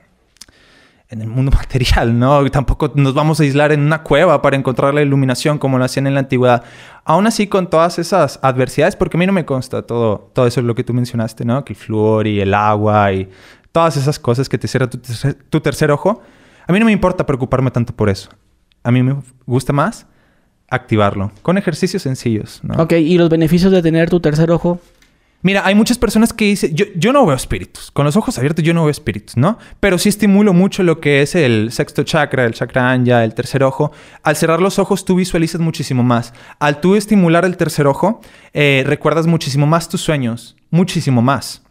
[1.10, 2.49] en el mundo material, ¿no?
[2.49, 6.08] Tampoco nos vamos a aislar en una cueva para encontrar la iluminación como lo hacían
[6.08, 6.64] en la antigüedad.
[7.03, 10.60] Aún así, con todas esas adversidades, porque a mí no me consta todo, todo eso
[10.62, 11.64] es lo que tú mencionaste, ¿no?
[11.64, 13.30] Que el flúor y el agua y
[13.72, 16.22] todas esas cosas que te cierran tu, tercer- tu tercer ojo.
[16.68, 18.30] A mí no me importa preocuparme tanto por eso.
[18.84, 20.08] A mí me gusta más
[20.68, 22.82] activarlo con ejercicios sencillos, ¿no?
[22.82, 24.80] Ok, y los beneficios de tener tu tercer ojo.
[25.46, 27.91] Mira, hay muchas personas que dicen, yo, yo no veo espíritus.
[27.91, 29.60] Con los ojos abiertos yo no veo espíritus, ¿no?
[29.80, 33.62] Pero sí estimulo mucho lo que es el sexto chakra, el chakra anya, el tercer
[33.62, 33.91] ojo.
[34.24, 36.34] Al cerrar los ojos tú visualizas muchísimo más.
[36.58, 38.22] Al tú estimular el tercer ojo,
[38.54, 41.62] eh, recuerdas muchísimo más tus sueños, muchísimo más.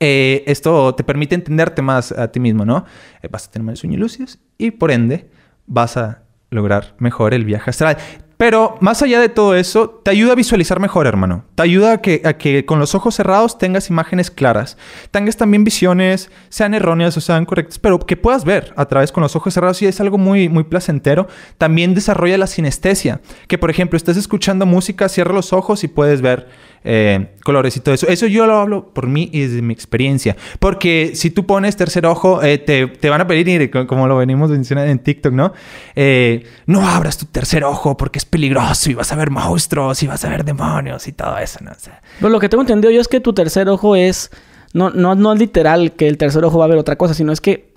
[0.00, 2.84] Eh, esto te permite entenderte más a ti mismo, ¿no?
[3.22, 5.30] Eh, vas a tener más sueños lúcidos y por ende
[5.68, 7.96] vas a lograr mejor el viaje astral.
[8.36, 11.44] Pero más allá de todo eso, te ayuda a visualizar mejor, hermano.
[11.54, 14.76] Te ayuda a que, a que con los ojos cerrados tengas imágenes claras.
[15.10, 19.22] Tengas también visiones, sean erróneas o sean correctas, pero que puedas ver a través con
[19.22, 21.28] los ojos cerrados y es algo muy, muy placentero.
[21.58, 23.20] También desarrolla la sinestesia.
[23.46, 26.48] Que, por ejemplo, estás escuchando música, cierra los ojos y puedes ver
[26.84, 28.06] eh, colores y todo eso.
[28.08, 30.36] Eso yo lo hablo por mí y desde mi experiencia.
[30.58, 34.50] Porque si tú pones tercer ojo, eh, te, te van a pedir, como lo venimos
[34.50, 35.54] mencionando en TikTok, ¿no?
[35.96, 40.06] Eh, no abras tu tercer ojo porque es peligroso y vas a ver monstruos y
[40.06, 41.72] vas a ver demonios y todo eso, ¿no?
[42.18, 44.30] Pero lo que tengo entendido yo es que tu tercer ojo es.
[44.74, 47.32] No, no, no es literal que el tercer ojo va a ver otra cosa, sino
[47.32, 47.72] es que.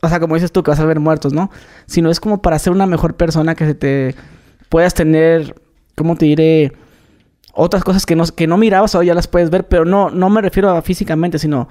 [0.00, 1.50] O sea, como dices tú, que vas a ver muertos, ¿no?
[1.86, 4.14] Sino es como para ser una mejor persona que se te.
[4.70, 5.54] Puedas tener.
[5.96, 6.72] ¿Cómo te diré?
[7.60, 10.30] Otras cosas que no, que no mirabas ahora ya las puedes ver, pero no, no
[10.30, 11.66] me refiero a físicamente, sino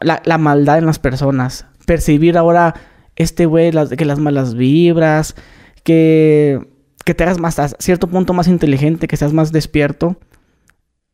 [0.00, 1.66] la, la maldad en las personas.
[1.86, 2.74] Percibir ahora
[3.16, 5.34] este güey, las, que las malas vibras,
[5.82, 6.68] que,
[7.04, 10.18] que te hagas más a cierto punto más inteligente, que seas más despierto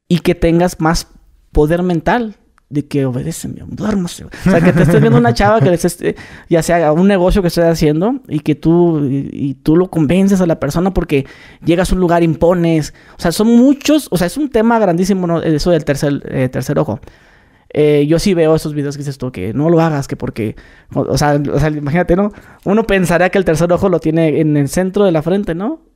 [0.06, 1.06] y que tengas más
[1.50, 2.36] poder mental
[2.70, 4.24] de que obedéceme, duérmase.
[4.24, 6.16] O sea, que te estés viendo una chava que le estés, eh,
[6.50, 10.46] ya sea un negocio que estés haciendo y que tú, y, tú lo convences a
[10.46, 11.26] la persona porque
[11.64, 12.92] llegas a un lugar, impones.
[13.16, 15.42] O sea, son muchos, o sea, es un tema grandísimo ¿no?
[15.42, 17.00] eso del tercer, eh, tercer ojo.
[17.70, 20.56] Eh, yo sí veo esos videos que dices tú, que no lo hagas, que porque,
[20.94, 22.32] o, o sea, o sea, imagínate, ¿no?
[22.64, 25.87] Uno pensaría que el tercer ojo lo tiene en el centro de la frente, ¿no?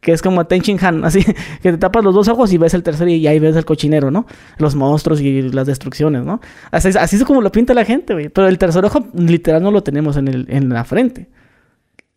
[0.00, 2.72] Que es como Ten Shin Han, así, que te tapas los dos ojos y ves
[2.74, 4.26] el tercero y ahí ves el cochinero, ¿no?
[4.58, 6.40] Los monstruos y las destrucciones, ¿no?
[6.70, 8.28] Así, es- así es como lo pinta la gente, güey.
[8.28, 11.28] Pero el tercer ojo literal no lo tenemos en, el, en la frente.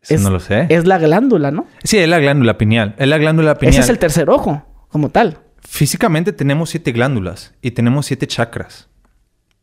[0.01, 0.67] eso Es- no lo sé.
[0.69, 1.65] Es la glándula, ¿no?
[1.83, 2.93] Sí, es la glándula pineal.
[2.99, 3.73] Es la glándula pineal.
[3.73, 5.39] Ese es el tercer ojo, como tal.
[5.67, 8.89] Físicamente tenemos siete glándulas y tenemos siete chakras.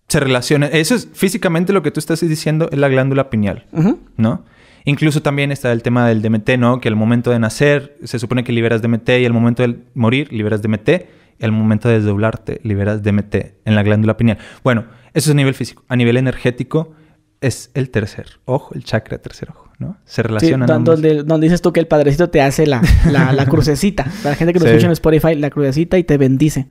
[0.08, 0.66] Se relaciona.
[0.66, 3.66] Eso es físicamente lo que tú estás diciendo, es la glándula pineal.
[4.16, 4.44] ¿no?
[4.88, 6.80] Incluso también está el tema del DMT, ¿no?
[6.80, 10.32] Que al momento de nacer se supone que liberas DMT y al momento de morir
[10.32, 10.88] liberas DMT
[11.38, 13.34] y al momento de desdoblarte liberas DMT
[13.64, 14.38] en la glándula pineal.
[14.64, 15.84] Bueno, eso es a nivel físico.
[15.88, 16.94] A nivel energético
[17.40, 19.98] es el tercer ojo, el chakra tercer ojo, ¿no?
[20.06, 20.84] Se Sí, ambos.
[20.84, 22.80] donde, donde dices tú que el padrecito te hace la,
[23.10, 24.04] la, la crucecita.
[24.22, 24.70] Para la gente que nos Sí.
[24.70, 26.60] escucha en Spotify, la crucecita y te bendice.
[26.60, 26.68] En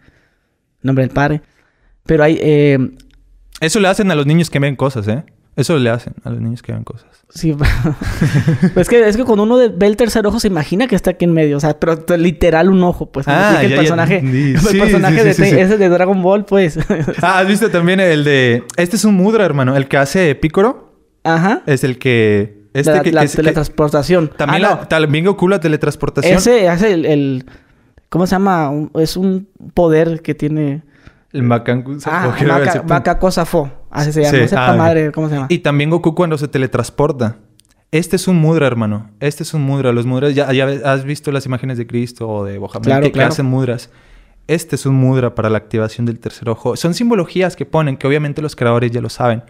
[0.81, 1.41] nombre del Padre.
[2.05, 2.37] Pero hay...
[2.41, 2.79] eh,
[3.61, 5.23] Eso le hacen a los niños que ven cosas, ¿eh?
[5.57, 7.07] Eso le hacen a los niños que ven cosas.
[7.29, 7.51] sí.
[8.73, 11.11] pues es que, es que cuando uno ve el tercer ojo se imagina que está
[11.11, 11.57] aquí en medio.
[11.57, 13.27] O sea, pero literal un ojo, pues.
[13.27, 16.79] Ah, el ya personaje, el personaje sí, de, sí, ese de Dragon Ball, pues.
[17.21, 18.63] Ah, ¿has visto también el de...
[18.77, 19.75] Este es un mudra, hermano.
[19.75, 20.93] El que hace Picoro
[21.23, 21.63] Ajá.
[21.65, 22.55] es el que...
[22.73, 24.29] Este la que, la que es- que- teletransportación.
[24.37, 24.87] También, Ah, la- no.
[24.87, 26.37] también Goku la teletransportación.
[26.37, 27.45] Ese hace el, el-
[28.09, 28.69] ¿Cómo se llama?
[28.69, 30.83] Un- es un poder que tiene...
[31.33, 31.97] El Macangu.
[32.05, 34.31] Ah, ver Así se llama.
[34.31, 35.47] Sí, No sepa ah, madre cómo se llama.
[35.49, 37.37] Y también Goku cuando se teletransporta.
[37.91, 39.11] Este es un mudra, hermano.
[39.19, 39.91] Este es un mudra.
[39.93, 43.11] Los mudras, ya, ya has visto las imágenes de Cristo o de Bohamed Claro, que,
[43.11, 43.29] claro.
[43.29, 43.89] hacen mudras.
[44.47, 46.75] Este es un mudra para la activación del tercer ojo.
[46.75, 49.43] Son simbologías que ponen, que obviamente los creadores ya lo saben.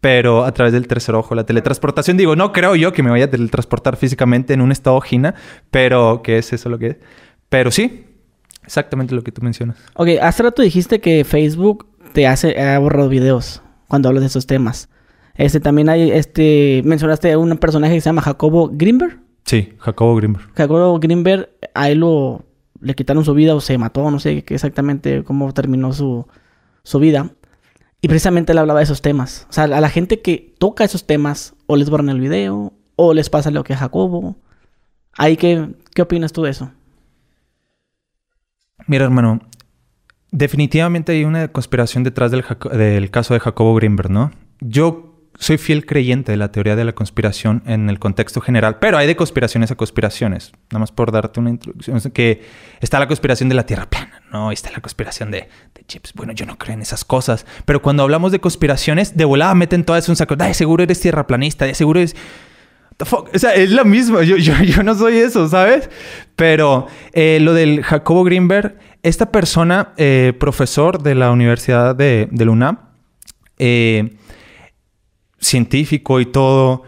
[0.00, 3.26] Pero a través del tercer ojo, la teletransportación, digo, no creo yo que me vaya
[3.26, 5.34] a teletransportar físicamente en un estado gina,
[5.70, 6.96] pero que es eso lo que es.
[7.48, 8.06] Pero sí,
[8.64, 9.76] Exactamente lo que tú mencionas.
[9.94, 13.62] Ok, hace rato dijiste que Facebook te hace, ha borrado videos
[13.92, 14.88] cuando hablas de esos temas.
[15.34, 19.20] Este, también hay, este, mencionaste a un personaje que se llama Jacobo Greenberg.
[19.44, 20.48] Sí, Jacobo Greenberg.
[20.54, 22.42] Jacobo Greenberg, a él lo,
[22.80, 26.26] le quitaron su vida o se mató, no sé exactamente cómo terminó su,
[26.84, 27.32] su vida.
[28.00, 29.46] Y precisamente él hablaba de esos temas.
[29.50, 33.12] O sea, a la gente que toca esos temas, o les borran el video, o
[33.12, 34.36] les pasa lo que a Jacobo.
[35.18, 36.70] Ahí, ¿qué, ¿qué opinas tú de eso?
[38.86, 39.40] Mira, hermano,
[40.32, 42.42] definitivamente hay una conspiración detrás del,
[43.10, 44.32] caso de Jacobo Greenberg, ¿no?
[44.60, 48.98] Yo soy fiel creyente de la teoría de la conspiración en el contexto general, pero
[48.98, 50.52] hay de conspiraciones a conspiraciones.
[50.70, 52.42] Nada más por darte una introducción, que
[52.80, 54.52] está la conspiración de la Tierra plana, ¿no?
[54.52, 55.48] Está la conspiración de,
[55.86, 56.12] chips.
[56.14, 59.84] Bueno, yo no creo en esas cosas, pero cuando hablamos de conspiraciones, de volada meten
[59.84, 60.34] todas un saco.
[60.38, 62.16] Ay, seguro eres tierraplanista, de seguro eres...
[63.10, 64.22] O sea, es lo mismo.
[64.22, 65.90] Yo, yo, yo no soy eso, ¿sabes?
[66.36, 72.48] Pero eh, lo del Jacobo Greenberg, esta persona, eh, profesor de la Universidad de, de
[72.48, 72.78] UNAM,
[73.58, 74.16] eh,
[75.38, 76.84] científico y todo,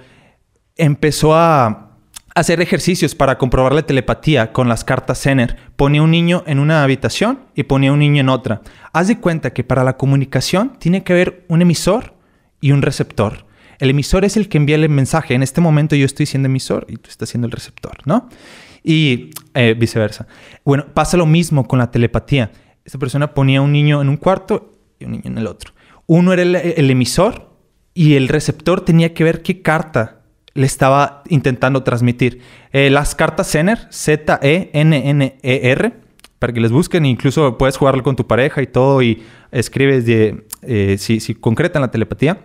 [0.77, 1.99] empezó a
[2.35, 5.57] hacer ejercicios para comprobar la telepatía con las cartas Zener.
[5.77, 8.63] Ponía un niño en una habitación y ponía un niño en otra.
[8.93, 12.15] Haz de cuenta que para la comunicación tiene que haber un emisor
[12.61, 13.47] y un receptor.
[13.79, 15.35] El emisor es el que envía el mensaje.
[15.35, 18.29] En este momento yo estoy siendo emisor y tú estás siendo el receptor, ¿no?
[18.85, 20.29] Y eh, viceversa.
[20.65, 22.53] Bueno, pasa lo mismo con la telepatía.
[22.85, 25.73] Esta persona ponía un niño en un cuarto y un niño en el otro.
[26.07, 27.51] Uno era el emisor
[27.95, 30.21] y el receptor tenía que ver qué carta
[30.55, 32.41] le estaba intentando transmitir.
[32.73, 35.93] Eh, las cartas Zener, Z-E-N-N-E-R,
[36.39, 40.47] para que les busquen, incluso puedes jugarlo con tu pareja y todo, y escribes de,
[40.63, 42.39] eh, si, si concretan la telepatía.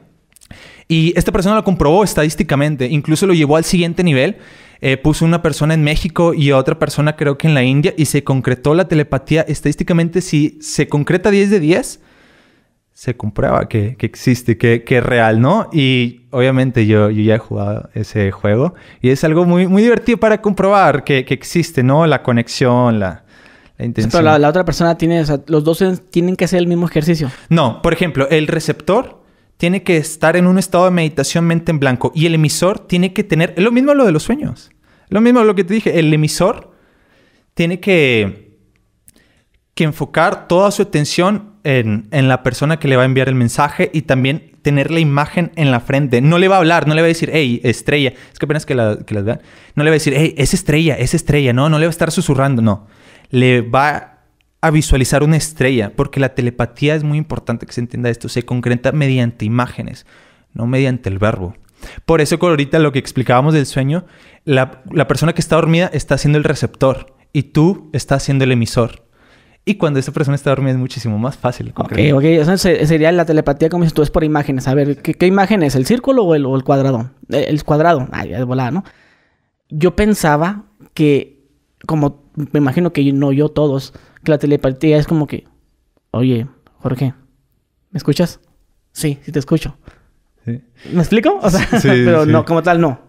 [0.87, 4.37] Y esta persona lo comprobó estadísticamente, incluso lo llevó al siguiente nivel.
[4.81, 8.05] Eh, puso una persona en México y otra persona creo que en la India y
[8.05, 10.21] se concretó la telepatía estadísticamente.
[10.21, 11.99] Si se concreta 10 de 10,
[12.99, 15.69] se comprueba que, existe, que, es real, ¿no?
[15.71, 20.17] Y obviamente yo, yo ya he jugado ese juego y es algo muy, muy divertido
[20.17, 22.05] para comprobar que, existe, ¿no?
[22.07, 23.23] La conexión, la,
[23.79, 24.11] intención.
[24.23, 27.31] Pero la, otra persona tiene, o sea, los dos tienen que hacer el mismo ejercicio.
[27.49, 29.18] No, por ejemplo, el receptor
[29.59, 33.11] tiene que estar en un estado de meditación mente en blanco y el emisor tiene
[33.11, 34.71] que tener, es lo mismo lo de los sueños,
[35.09, 36.71] lo mismo lo que te dije, el emisor
[37.55, 38.57] tiene que,
[39.73, 43.91] que enfocar toda su atención en, la persona que le va a enviar el mensaje
[43.93, 46.21] y también tener la imagen en la frente.
[46.21, 48.13] No le va a hablar, no le va a decir, hey, estrella.
[48.31, 49.41] Es que apenas que, la, que las vean.
[49.75, 51.51] No le va a decir, hey, es estrella, es estrella.
[51.51, 52.87] No, no le va a estar susurrando, no.
[53.29, 54.18] Le va
[54.61, 58.29] a visualizar una estrella, porque la telepatía es muy importante que se entienda esto.
[58.29, 60.05] Se concreta mediante imágenes,
[60.53, 61.55] no mediante el verbo.
[62.05, 64.05] Por eso, ahorita lo que explicábamos del sueño,
[64.43, 68.51] la, la persona que está dormida está siendo el receptor y tú estás siendo el
[68.51, 69.03] emisor.
[69.65, 71.73] Y cuando esa persona está dormida es muchísimo más fácil.
[71.75, 72.23] Ok, ok.
[72.23, 74.67] Eso sería la telepatía, como dices tú, es por imágenes.
[74.67, 75.75] A ver, ¿qué, imagen es?
[75.75, 77.11] ¿El círculo o el, cuadrado?
[77.29, 78.07] Eh, el, cuadrado.
[78.11, 78.83] Ay, es volada, ¿no?
[79.69, 81.43] Yo pensaba que,
[81.85, 83.93] como me imagino que no yo todos,
[84.29, 85.45] la telepatía es como que,
[86.11, 86.47] oye,
[86.79, 87.13] Jorge,
[87.91, 88.39] ¿me escuchas?
[88.91, 89.77] Sí, sí te escucho.
[90.45, 90.61] Sí.
[90.93, 91.39] ¿Me explico?
[91.41, 92.99] O sea, pero no, como tal, no.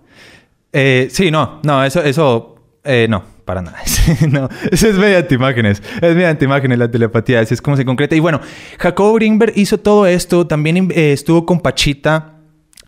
[0.72, 3.78] Eh, sí, no, no, eso, eso, eh, no para nada.
[4.30, 5.82] no, eso es mediante imágenes.
[6.00, 7.40] Es mediante imágenes la telepatía.
[7.40, 8.14] Así es como se concreta.
[8.14, 8.40] Y bueno,
[8.78, 10.46] Jacob Greenberg hizo todo esto.
[10.46, 12.34] También eh, estuvo con Pachita.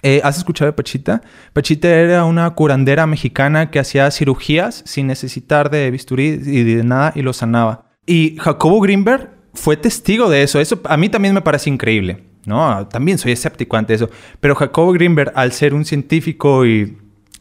[0.03, 1.21] Eh, ¿Has escuchado de Pachita?
[1.53, 7.13] Pachita era una curandera mexicana que hacía cirugías sin necesitar de bisturí y de nada
[7.17, 7.92] y lo sanaba.
[8.07, 10.61] Y Jacobo Greenberg fue testigo de eso.
[10.61, 12.25] Eso a mí también me parece increíble.
[12.45, 12.87] ¿no?
[12.89, 14.11] También soy escéptico ante eso.
[14.41, 16.97] Pero Jacobo Greenberg, al ser un científico y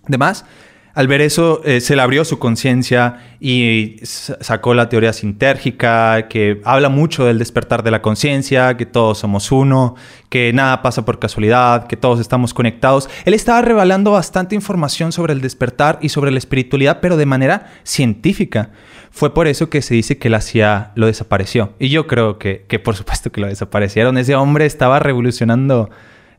[0.07, 0.45] demás,
[0.93, 6.62] al ver eso, eh, se le abrió su conciencia y sacó la teoría sintérgica, que
[6.66, 9.95] habla mucho del despertar de la conciencia, que todos somos uno,
[10.28, 13.09] que nada pasa por casualidad, que todos estamos conectados.
[13.24, 17.72] Él estaba revelando bastante información sobre el despertar y sobre la espiritualidad, pero de manera
[17.84, 18.72] científica.
[19.12, 21.74] Fue por eso que se dice que la CIA lo desapareció.
[21.80, 24.18] Y yo creo que, que por supuesto que lo desaparecieron.
[24.18, 25.89] Ese hombre estaba revolucionando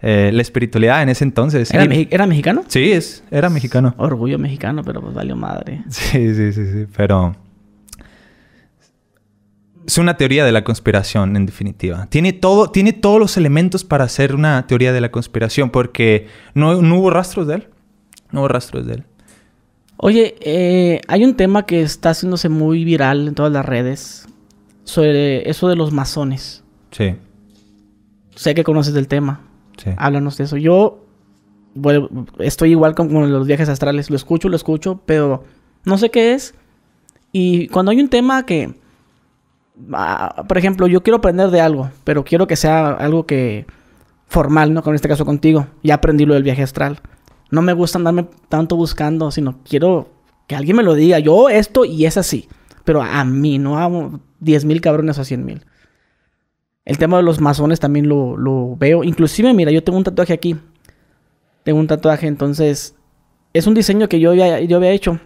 [0.05, 1.73] eh, la espiritualidad en ese entonces.
[1.73, 2.65] ¿Era, mexicano?
[2.67, 3.95] Sí, es, era mexicano.
[3.99, 5.85] Orgullo mexicano, pero pues valió madre.
[5.91, 7.37] Sí, sí, sí, sí, pero...
[9.87, 12.07] Es una teoría de la conspiración, en definitiva.
[12.07, 16.79] Tiene, todo, tiene todos los elementos para ser una teoría de la conspiración, porque no,
[16.79, 17.69] hubo rastros de él.
[18.31, 19.05] No hubo rastros de él.
[20.05, 24.27] Oye, eh, hay un tema que está haciéndose muy viral en todas las redes
[24.83, 26.65] sobre eso de los masones.
[26.91, 27.15] Sí.
[28.35, 29.43] Sé que conoces del tema.
[29.97, 30.57] Háblanos de eso.
[30.57, 31.07] Yo
[31.75, 32.09] bueno,
[32.41, 34.11] estoy igual con, los viajes astrales.
[34.11, 35.45] Lo escucho, lo escucho, pero
[35.85, 36.57] no sé qué es.
[37.31, 38.75] Y cuando hay un tema que
[39.93, 43.67] ah, por ejemplo, yo quiero aprender de algo, pero quiero que sea algo que
[44.27, 44.83] formal, ¿no?
[44.83, 45.69] Con este caso contigo.
[45.85, 46.99] Ya aprendí lo del viaje astral.
[47.53, 50.09] No me gusta andarme tanto buscando, sino quiero
[50.49, 51.19] que alguien me lo diga.
[51.19, 52.49] Yo esto y es así.
[52.83, 55.65] Pero a mí, no a 10 mil cabrones a 100 mil.
[56.87, 59.05] El tema de los masones también lo, lo, veo.
[59.05, 60.57] Inclusive, mira, yo tengo un tatuaje aquí.
[61.63, 62.97] Tengo un tatuaje, entonces...
[63.53, 65.21] Es un diseño que yo había, yo había hecho.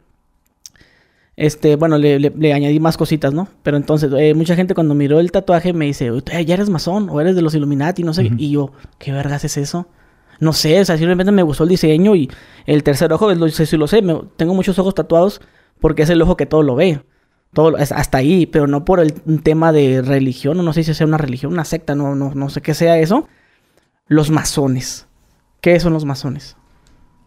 [1.36, 3.46] Este, bueno, le, le, añadí más cositas, ¿no?
[3.62, 6.10] Pero entonces, eh, mucha gente cuando miró el tatuaje me dice,
[6.44, 8.32] ya eres masón o eres de los Illuminati, no sé.
[8.36, 9.86] Y yo, ¿qué vergas es eso?
[10.40, 12.30] No sé, o sea, simplemente me gustó el diseño y
[12.66, 14.02] el tercer ojo, no sé si lo sé,
[14.36, 15.40] tengo muchos ojos tatuados
[15.80, 17.02] porque es el ojo que todo lo ve.
[17.52, 21.06] Todo, hasta ahí, pero no por el tema de religión, o no sé si sea
[21.06, 23.28] una religión, una secta, no, no, no sé qué sea eso.
[24.08, 25.06] Los masones.
[25.62, 26.56] ¿Qué son los masones?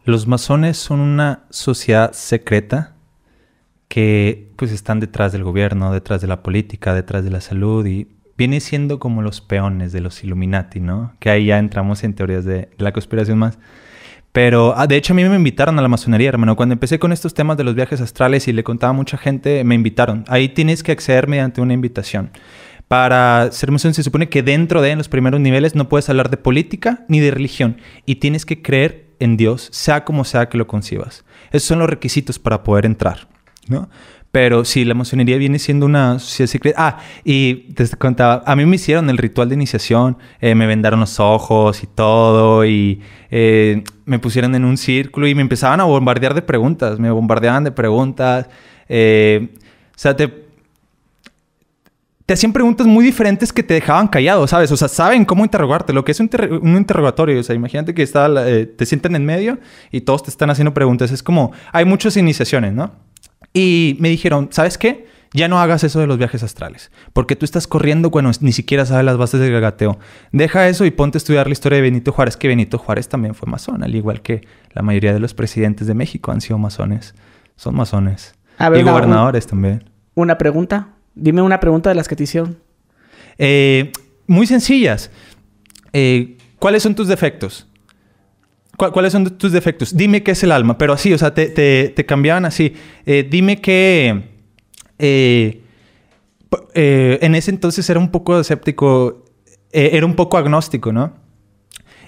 [0.06, 2.96] Los masones son una sociedad secreta
[3.88, 8.08] que pues están detrás del gobierno, detrás de la política, detrás de la salud y
[8.40, 11.14] viene siendo como los peones de los Illuminati, ¿no?
[11.20, 13.60] Que ahí ya entramos en teorías de, la conspiración más.
[14.32, 16.56] Pero, ah, de hecho, a mí me invitaron a la masonería, hermano.
[16.56, 19.62] Cuando empecé con estos temas de los viajes astrales y le contaba a mucha gente,
[19.66, 20.24] me invitaron.
[20.30, 22.32] Ahí tienes que acceder mediante una invitación.
[22.88, 26.30] Para ser masón se supone que dentro de en los primeros niveles no puedes hablar
[26.30, 30.58] de política ni de religión y tienes que creer en Dios, sea como sea que
[30.58, 31.26] lo concibas.
[31.52, 33.28] Esos son los requisitos para poder entrar.
[33.70, 33.90] ¿no?
[34.32, 36.78] Pero sí, la masonería viene siendo una sociedad secreta.
[36.80, 41.00] Ah, y te contaba, a mí me hicieron el ritual de iniciación, eh, me vendaron
[41.00, 43.02] los ojos y todo, y
[43.32, 47.64] eh, me pusieron en un círculo y me empezaban a bombardear de preguntas, me bombardeaban
[47.64, 48.48] de preguntas.
[48.88, 49.50] Eh,
[49.96, 50.32] o sea, te,
[52.28, 54.72] te hacían preguntas muy diferentes que te dejaban callado, ¿sabes?
[54.72, 56.30] O sea, saben cómo interrogarte, lo que es un,
[56.62, 57.40] un interrogatorio.
[57.40, 59.58] O sea, imagínate que está, te sientan en medio
[59.92, 61.10] y todos te están haciendo preguntas.
[61.10, 63.09] Es como, hay muchas iniciaciones, ¿no?
[63.54, 65.08] Y me dijeron, ¿sabes qué?
[65.34, 68.86] Ya no hagas eso de los viajes astrales, porque tú estás corriendo cuando ni siquiera
[68.86, 70.00] sabes las bases del gagateo.
[70.32, 73.36] Deja eso y ponte a estudiar la historia de Benito Juárez, que Benito Juárez también
[73.36, 74.42] fue masón, al igual que
[74.74, 77.14] la mayoría de los presidentes de México han sido masones.
[77.56, 78.34] Son masones.
[78.60, 79.84] y gobernadores también.
[80.16, 80.90] Una pregunta.
[81.14, 82.58] Dime una pregunta de las que te hicieron.
[83.38, 83.92] Eh,
[84.26, 85.12] muy sencillas.
[85.94, 87.69] Eh, ¿Cuáles son tus defectos?
[88.80, 89.96] ¿Cuáles son tus defectos?
[89.96, 90.78] Dime qué es el alma.
[90.78, 92.74] Pero así, o sea, te, cambiaban así.
[93.06, 94.24] Eh, dime que...
[94.98, 95.62] Eh,
[96.74, 99.26] eh, en ese entonces era un poco escéptico,
[99.72, 101.14] era un poco agnóstico, ¿no?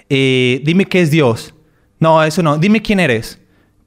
[0.08, 1.54] dime qué es Dios.
[1.98, 2.58] No, eso no.
[2.58, 3.38] Dime quién eres.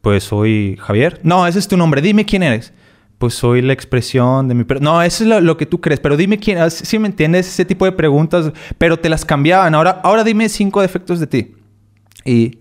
[0.01, 1.19] Pues soy Javier.
[1.23, 2.01] No, ese es tu nombre.
[2.01, 2.71] Dime quién eres.
[3.17, 4.65] Pues soy la expresión de mi...
[4.79, 5.99] No, eso es lo, que tú crees.
[5.99, 6.69] Pero dime quién...
[6.69, 8.51] Si me entiendes, ese tipo de preguntas.
[8.77, 9.75] Pero te las cambiaban.
[9.75, 11.55] Ahora, ahora dime cinco defectos de ti.
[12.23, 12.59] Y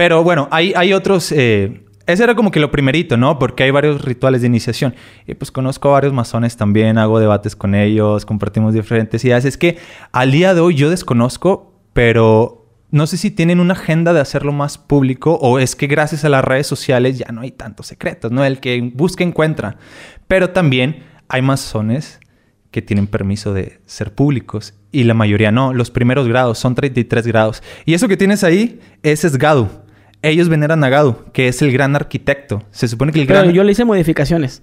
[0.00, 1.30] pero bueno, hay, hay otros...
[1.30, 3.38] Eh, ese era como que lo primerito, ¿no?
[3.38, 4.94] Porque hay varios rituales de iniciación.
[5.26, 9.44] Y pues conozco a varios masones también, hago debates con ellos, compartimos diferentes ideas.
[9.44, 9.76] Es que
[10.10, 14.52] al día de hoy yo desconozco, pero no sé si tienen una agenda de hacerlo
[14.52, 18.32] más público o es que gracias a las redes sociales ya no hay tantos secretos,
[18.32, 18.42] ¿no?
[18.42, 19.76] El que busca encuentra.
[20.26, 22.20] Pero también hay masones
[22.70, 25.74] que tienen permiso de ser públicos y la mayoría no.
[25.74, 27.62] Los primeros grados son 33 grados.
[27.84, 29.89] Y eso que tienes ahí es esgado
[30.22, 32.62] ellos veneran a Gadu, que es el gran arquitecto.
[32.70, 34.62] Se supone que el Pero yo le hice modificaciones.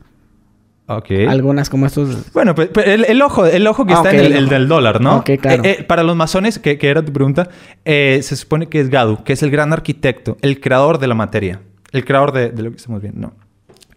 [0.88, 1.12] Ok.
[1.28, 2.32] Algunas como estos.
[2.32, 5.18] Bueno, pues, el, ojo, el ojo que ah, está en el, del dólar, ¿no?
[5.18, 5.64] Ok, claro.
[5.64, 7.50] Eh, eh, para los masones, que, era tu pregunta,
[7.84, 11.16] eh, se supone que es Gadu, que es el gran arquitecto, el creador de la
[11.16, 11.60] materia,
[11.92, 13.34] el creador de, lo que estamos viendo, ¿no?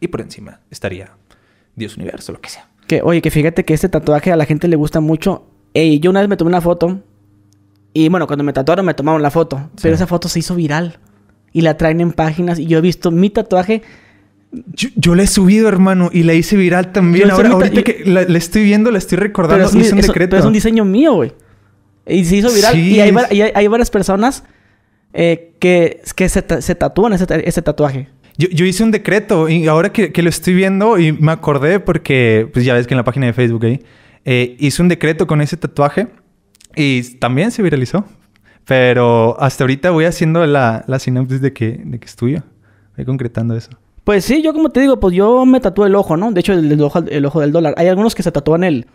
[0.00, 1.12] Y por encima estaría
[1.76, 2.68] Dios universo, lo que sea.
[2.88, 5.46] Que, oye, que fíjate que este tatuaje a la gente le gusta mucho.
[5.74, 7.00] Ey, yo una vez me tomé una foto.
[7.92, 9.70] Y bueno, cuando me tatuaron me tomaron la foto.
[9.80, 10.98] Pero esa foto se hizo viral
[11.52, 12.58] y la traen en páginas.
[12.58, 13.82] Y yo he visto mi tatuaje.
[14.74, 17.30] Yo, la he subido, hermano, y la hice viral también.
[17.30, 19.68] Ahora, ahorita que la, estoy viendo, la estoy recordando.
[19.70, 20.30] Pero es, un decreto.
[20.30, 21.32] Pero es un diseño mío, güey.
[22.06, 22.76] Y se hizo viral.
[22.76, 23.14] y, hay,
[23.54, 24.42] hay, varias personas
[25.12, 28.08] eh, que, que se, se, tatúan ese, ese tatuaje.
[28.38, 31.78] Yo, yo, hice un decreto y ahora que, que, lo estoy viendo y me acordé
[31.78, 33.80] porque, pues ya ves que en la página de Facebook ahí,
[34.24, 36.08] eh, hice un decreto con ese tatuaje
[36.74, 38.04] y también se viralizó.
[38.70, 42.44] Pero hasta ahorita voy haciendo la, la sinopsis de que, de que estudio.
[42.96, 43.70] Voy concretando eso.
[44.04, 46.30] Pues sí, yo como te digo, pues yo me tatué el ojo, ¿no?
[46.30, 47.74] De hecho, el, ojo, el ojo del dólar.
[47.76, 48.86] Hay algunos que se tatúan el,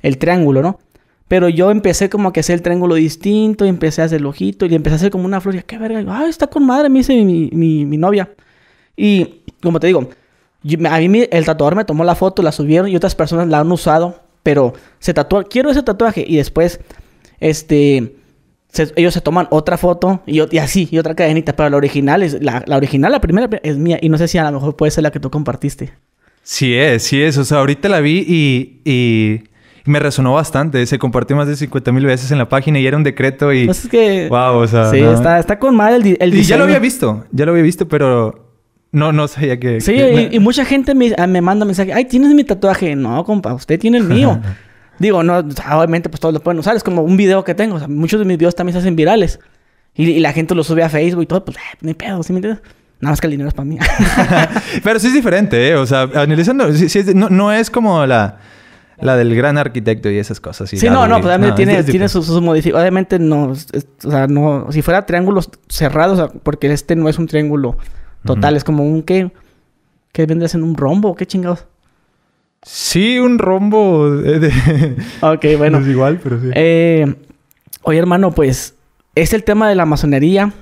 [0.00, 0.78] el triángulo, ¿no?
[1.26, 4.26] Pero yo empecé como a que hacer el triángulo distinto y empecé a hacer el
[4.26, 5.56] ojito y empecé a hacer como una flor.
[5.56, 6.04] Y qué verga.
[6.06, 8.30] Ah, está con madre, me dice mi, mi, mi novia.
[8.96, 10.08] Y como te digo,
[10.88, 13.72] a mí el tatuador me tomó la foto, la subieron y otras personas la han
[13.72, 14.20] usado.
[14.44, 16.24] Pero se tatuó, quiero ese tatuaje.
[16.24, 16.78] Y después,
[17.40, 18.15] este
[18.96, 22.42] ellos se toman otra foto y, y, así, y otra cadenita, pero la original es,
[22.42, 24.90] la, la, original, la primera es mía, y no sé si a lo mejor puede
[24.90, 25.92] ser la que tú compartiste.
[26.42, 27.36] Sí es, sí es.
[27.38, 29.40] O sea, ahorita la vi y, y
[29.84, 30.84] me resonó bastante.
[30.86, 33.66] Se compartió más de 50 mil veces en la página y era un decreto y...
[33.66, 34.28] Pues es que...
[34.28, 34.90] Wow, o sea...
[34.90, 35.12] Sí, no.
[35.12, 37.88] está, está con mal el, el Y ya lo había visto, ya lo había visto,
[37.88, 38.52] pero
[38.92, 39.80] no, no sabía que...
[39.80, 41.92] Sí, que- y, y mucha gente me, ah, me manda mensaje.
[41.92, 42.94] Ay, ¿tienes mi tatuaje?
[42.94, 44.40] No, compa, usted tiene el mío.
[44.98, 46.76] Digo, no, obviamente pues todos lo pueden usar.
[46.76, 47.76] Es como un video que tengo.
[47.76, 49.38] O sea, muchos de mis videos también se hacen virales.
[49.94, 51.44] Y, y la gente lo sube a Facebook y todo.
[51.44, 52.62] Pues, eh, ni pedo, ¿sí me entiendes?
[53.00, 53.78] Nada más que el dinero es para mí.
[54.84, 55.76] Pero sí es diferente, ¿eh?
[55.76, 58.38] O sea, analizando, sí- sí es- no, no es como la,
[58.98, 60.72] la del gran arquitecto y esas cosas.
[60.72, 62.82] y sí, no, no, pues no, tiene, tiene sus, sus modificaciones.
[62.82, 63.68] Obviamente no, es-
[64.04, 67.76] o sea, no, si fuera triángulos cerrados, o sea, porque este no es un triángulo
[68.24, 68.56] total, Ujú.
[68.58, 69.30] es como un que,
[70.12, 71.66] que vendría siendo un rombo, qué chingados.
[72.62, 74.40] Sí, un rombo de...
[74.40, 75.78] de- Ok, bueno.
[75.80, 76.48] No es igual, pero sí.
[76.54, 77.14] Eh,
[77.82, 78.74] oye, hermano, pues
[79.14, 80.52] es el tema de la masonería.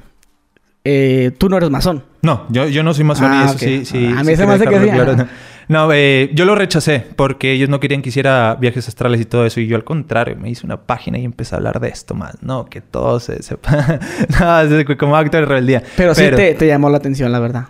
[0.84, 2.04] Eh, tú no eres masón.
[2.20, 3.58] No, yo, yo no soy masón y Ah, eso ok.
[3.60, 4.06] sí, sí.
[4.14, 4.88] A sí mí se me hace que sí.
[4.90, 5.16] claro.
[5.66, 9.46] No, eh, yo lo rechacé porque ellos no querían que hiciera viajes astrales y todo
[9.46, 9.60] eso.
[9.60, 12.42] Y yo al contrario, me hice una página y empecé a hablar de esto más.
[12.42, 13.98] No, que todo se sepa.
[14.28, 15.82] no, como acto de rebeldía.
[15.96, 17.68] Pero, sí te, te llamó la atención, la verdad.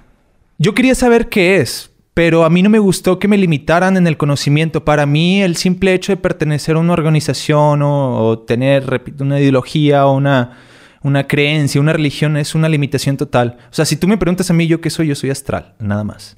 [0.58, 4.06] Yo quería saber qué es, pero a mí no me gustó que me limitaran en
[4.06, 4.84] el conocimiento.
[4.84, 10.06] Para mí, el simple hecho de pertenecer a una organización o, tener, repito, una ideología
[10.06, 10.58] o una,
[11.02, 13.58] una creencia, una religión, es una limitación total.
[13.68, 15.08] O sea, si tú me preguntas a mí, ¿yo qué soy?
[15.08, 16.36] Yo soy astral, nada más.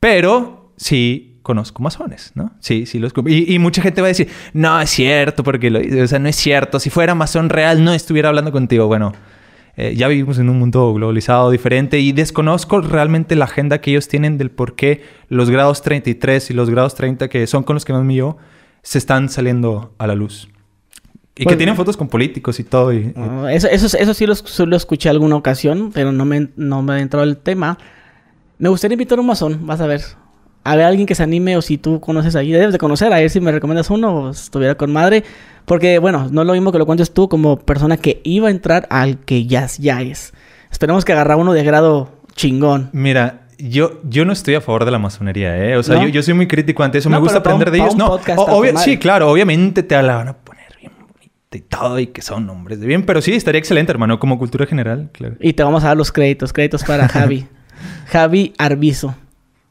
[0.00, 2.52] Pero sí conozco masones, ¿no?
[2.58, 3.12] Sí, sí los...
[3.26, 5.78] Y, y mucha gente va a decir, no, es cierto, porque lo...
[6.02, 6.80] O sea, no es cierto.
[6.80, 8.88] Si fuera masón real, no estuviera hablando contigo.
[8.88, 9.12] Bueno...
[9.76, 14.06] Eh, ya vivimos en un mundo globalizado diferente y desconozco realmente la agenda que ellos
[14.06, 17.84] tienen del por qué los grados 33 y los grados 30, que son con los
[17.84, 18.36] que más me llevo,
[18.82, 20.48] se están saliendo a la luz.
[21.36, 22.92] Y Pues- que tienen fotos con políticos y todo.
[22.92, 23.12] Y,
[23.50, 24.34] eso, eso, eso sí lo,
[24.66, 27.76] lo escuché alguna ocasión, pero no me, no me entró el tema.
[28.58, 30.02] Me gustaría invitar a un masón, vas a ver.
[30.64, 33.16] A ver, alguien que se anime o si tú conoces ahí, debes de conocer, a
[33.18, 35.22] ver si me recomiendas uno o estuviera con madre.
[35.66, 38.50] Porque, bueno, no es lo mismo que lo cuentes tú como persona que iba a
[38.50, 40.32] entrar al que ya, ya es.
[40.70, 42.90] Esperemos que agarra uno de grado chingón.
[42.92, 45.76] Mira, yo, yo no estoy a favor de la masonería, ¿eh?
[45.76, 46.02] O sea, ¿No?
[46.02, 47.08] yo, yo soy muy crítico ante eso.
[47.08, 47.96] No, me gusta aprender un- de ellos.
[47.96, 48.84] No, podcast o- está con obvia- madre.
[48.92, 49.30] sí, claro.
[49.30, 52.86] Obviamente te la van a poner bien bonita y todo y que son hombres de
[52.86, 53.04] bien.
[53.06, 54.18] Pero sí, estaría excelente, hermano.
[54.18, 55.36] Como cultura general, claro.
[55.40, 57.46] Y te vamos a dar los créditos, créditos para Javi.
[58.06, 59.14] Javi Arbizo.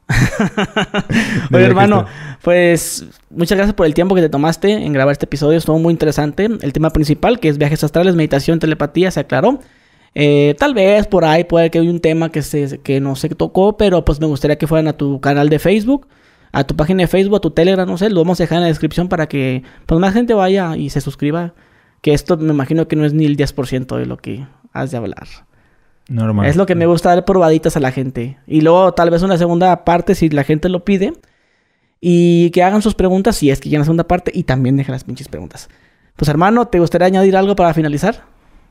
[1.53, 2.05] Oye, hermano,
[2.41, 5.57] pues muchas gracias por el tiempo que te tomaste en grabar este episodio.
[5.57, 6.45] Estuvo muy interesante.
[6.45, 9.59] El tema principal, que es viajes astrales, meditación, telepatía, se aclaró.
[10.15, 13.29] Eh, tal vez por ahí puede que haya un tema que, se, que no se
[13.29, 16.07] tocó, pero pues me gustaría que fueran a tu canal de Facebook,
[16.51, 18.63] a tu página de Facebook, a tu Telegram, no sé, lo vamos a dejar en
[18.63, 21.53] la descripción para que pues más gente vaya y se suscriba.
[22.01, 24.97] Que esto me imagino que no es ni el 10% de lo que has de
[24.97, 25.27] hablar.
[26.07, 26.47] Normal.
[26.47, 28.37] Es lo que me gusta dar probaditas a la gente.
[28.47, 31.13] Y luego tal vez una segunda parte si la gente lo pide.
[32.01, 34.31] Y que hagan sus preguntas si es que ya la segunda parte.
[34.33, 35.69] Y también dejen las pinches preguntas.
[36.15, 38.23] Pues hermano, ¿te gustaría añadir algo para finalizar?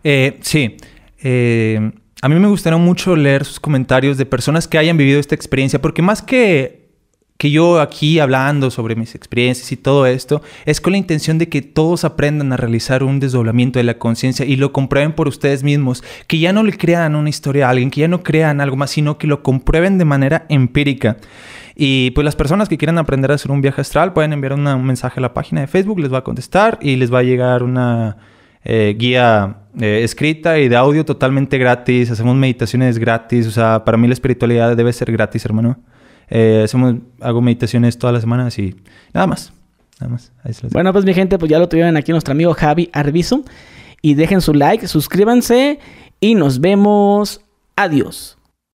[0.05, 0.77] Eh, sí.
[1.23, 5.35] Eh, a mí me gustaría mucho leer sus comentarios de personas que hayan vivido esta
[5.35, 6.82] experiencia, porque más que,
[7.43, 11.49] que yo aquí hablando sobre mis experiencias y todo esto, es con la intención de
[11.49, 15.65] que todos aprendan a realizar un desdoblamiento de la conciencia y lo comprueben por ustedes
[15.65, 18.77] mismos, que ya no le crean una historia a alguien, que ya no crean algo
[18.77, 21.17] más, sino que lo comprueben de manera empírica.
[21.75, 24.85] Y pues las personas que quieran aprender a hacer un viaje astral pueden enviar un
[24.85, 27.65] mensaje a la página de Facebook, les va a contestar y les va a llegar
[27.65, 28.19] una
[28.63, 32.09] eh, guía eh, escrita y de audio totalmente gratis.
[32.09, 33.49] Hacemos meditaciones gratis.
[33.49, 35.77] O sea, para mí la espiritualidad debe ser gratis, hermano.
[36.35, 38.75] Eh, hacemos, hago meditaciones todas las semanas y
[39.13, 39.53] nada más.
[40.01, 40.33] Nada más.
[40.73, 43.45] Bueno, pues mi gente, pues ya lo tuvieron aquí nuestro amigo Javi Arbizo.
[44.01, 45.79] Y dejen su like, suscríbanse
[46.21, 47.43] y nos vemos.
[47.77, 48.39] Adiós.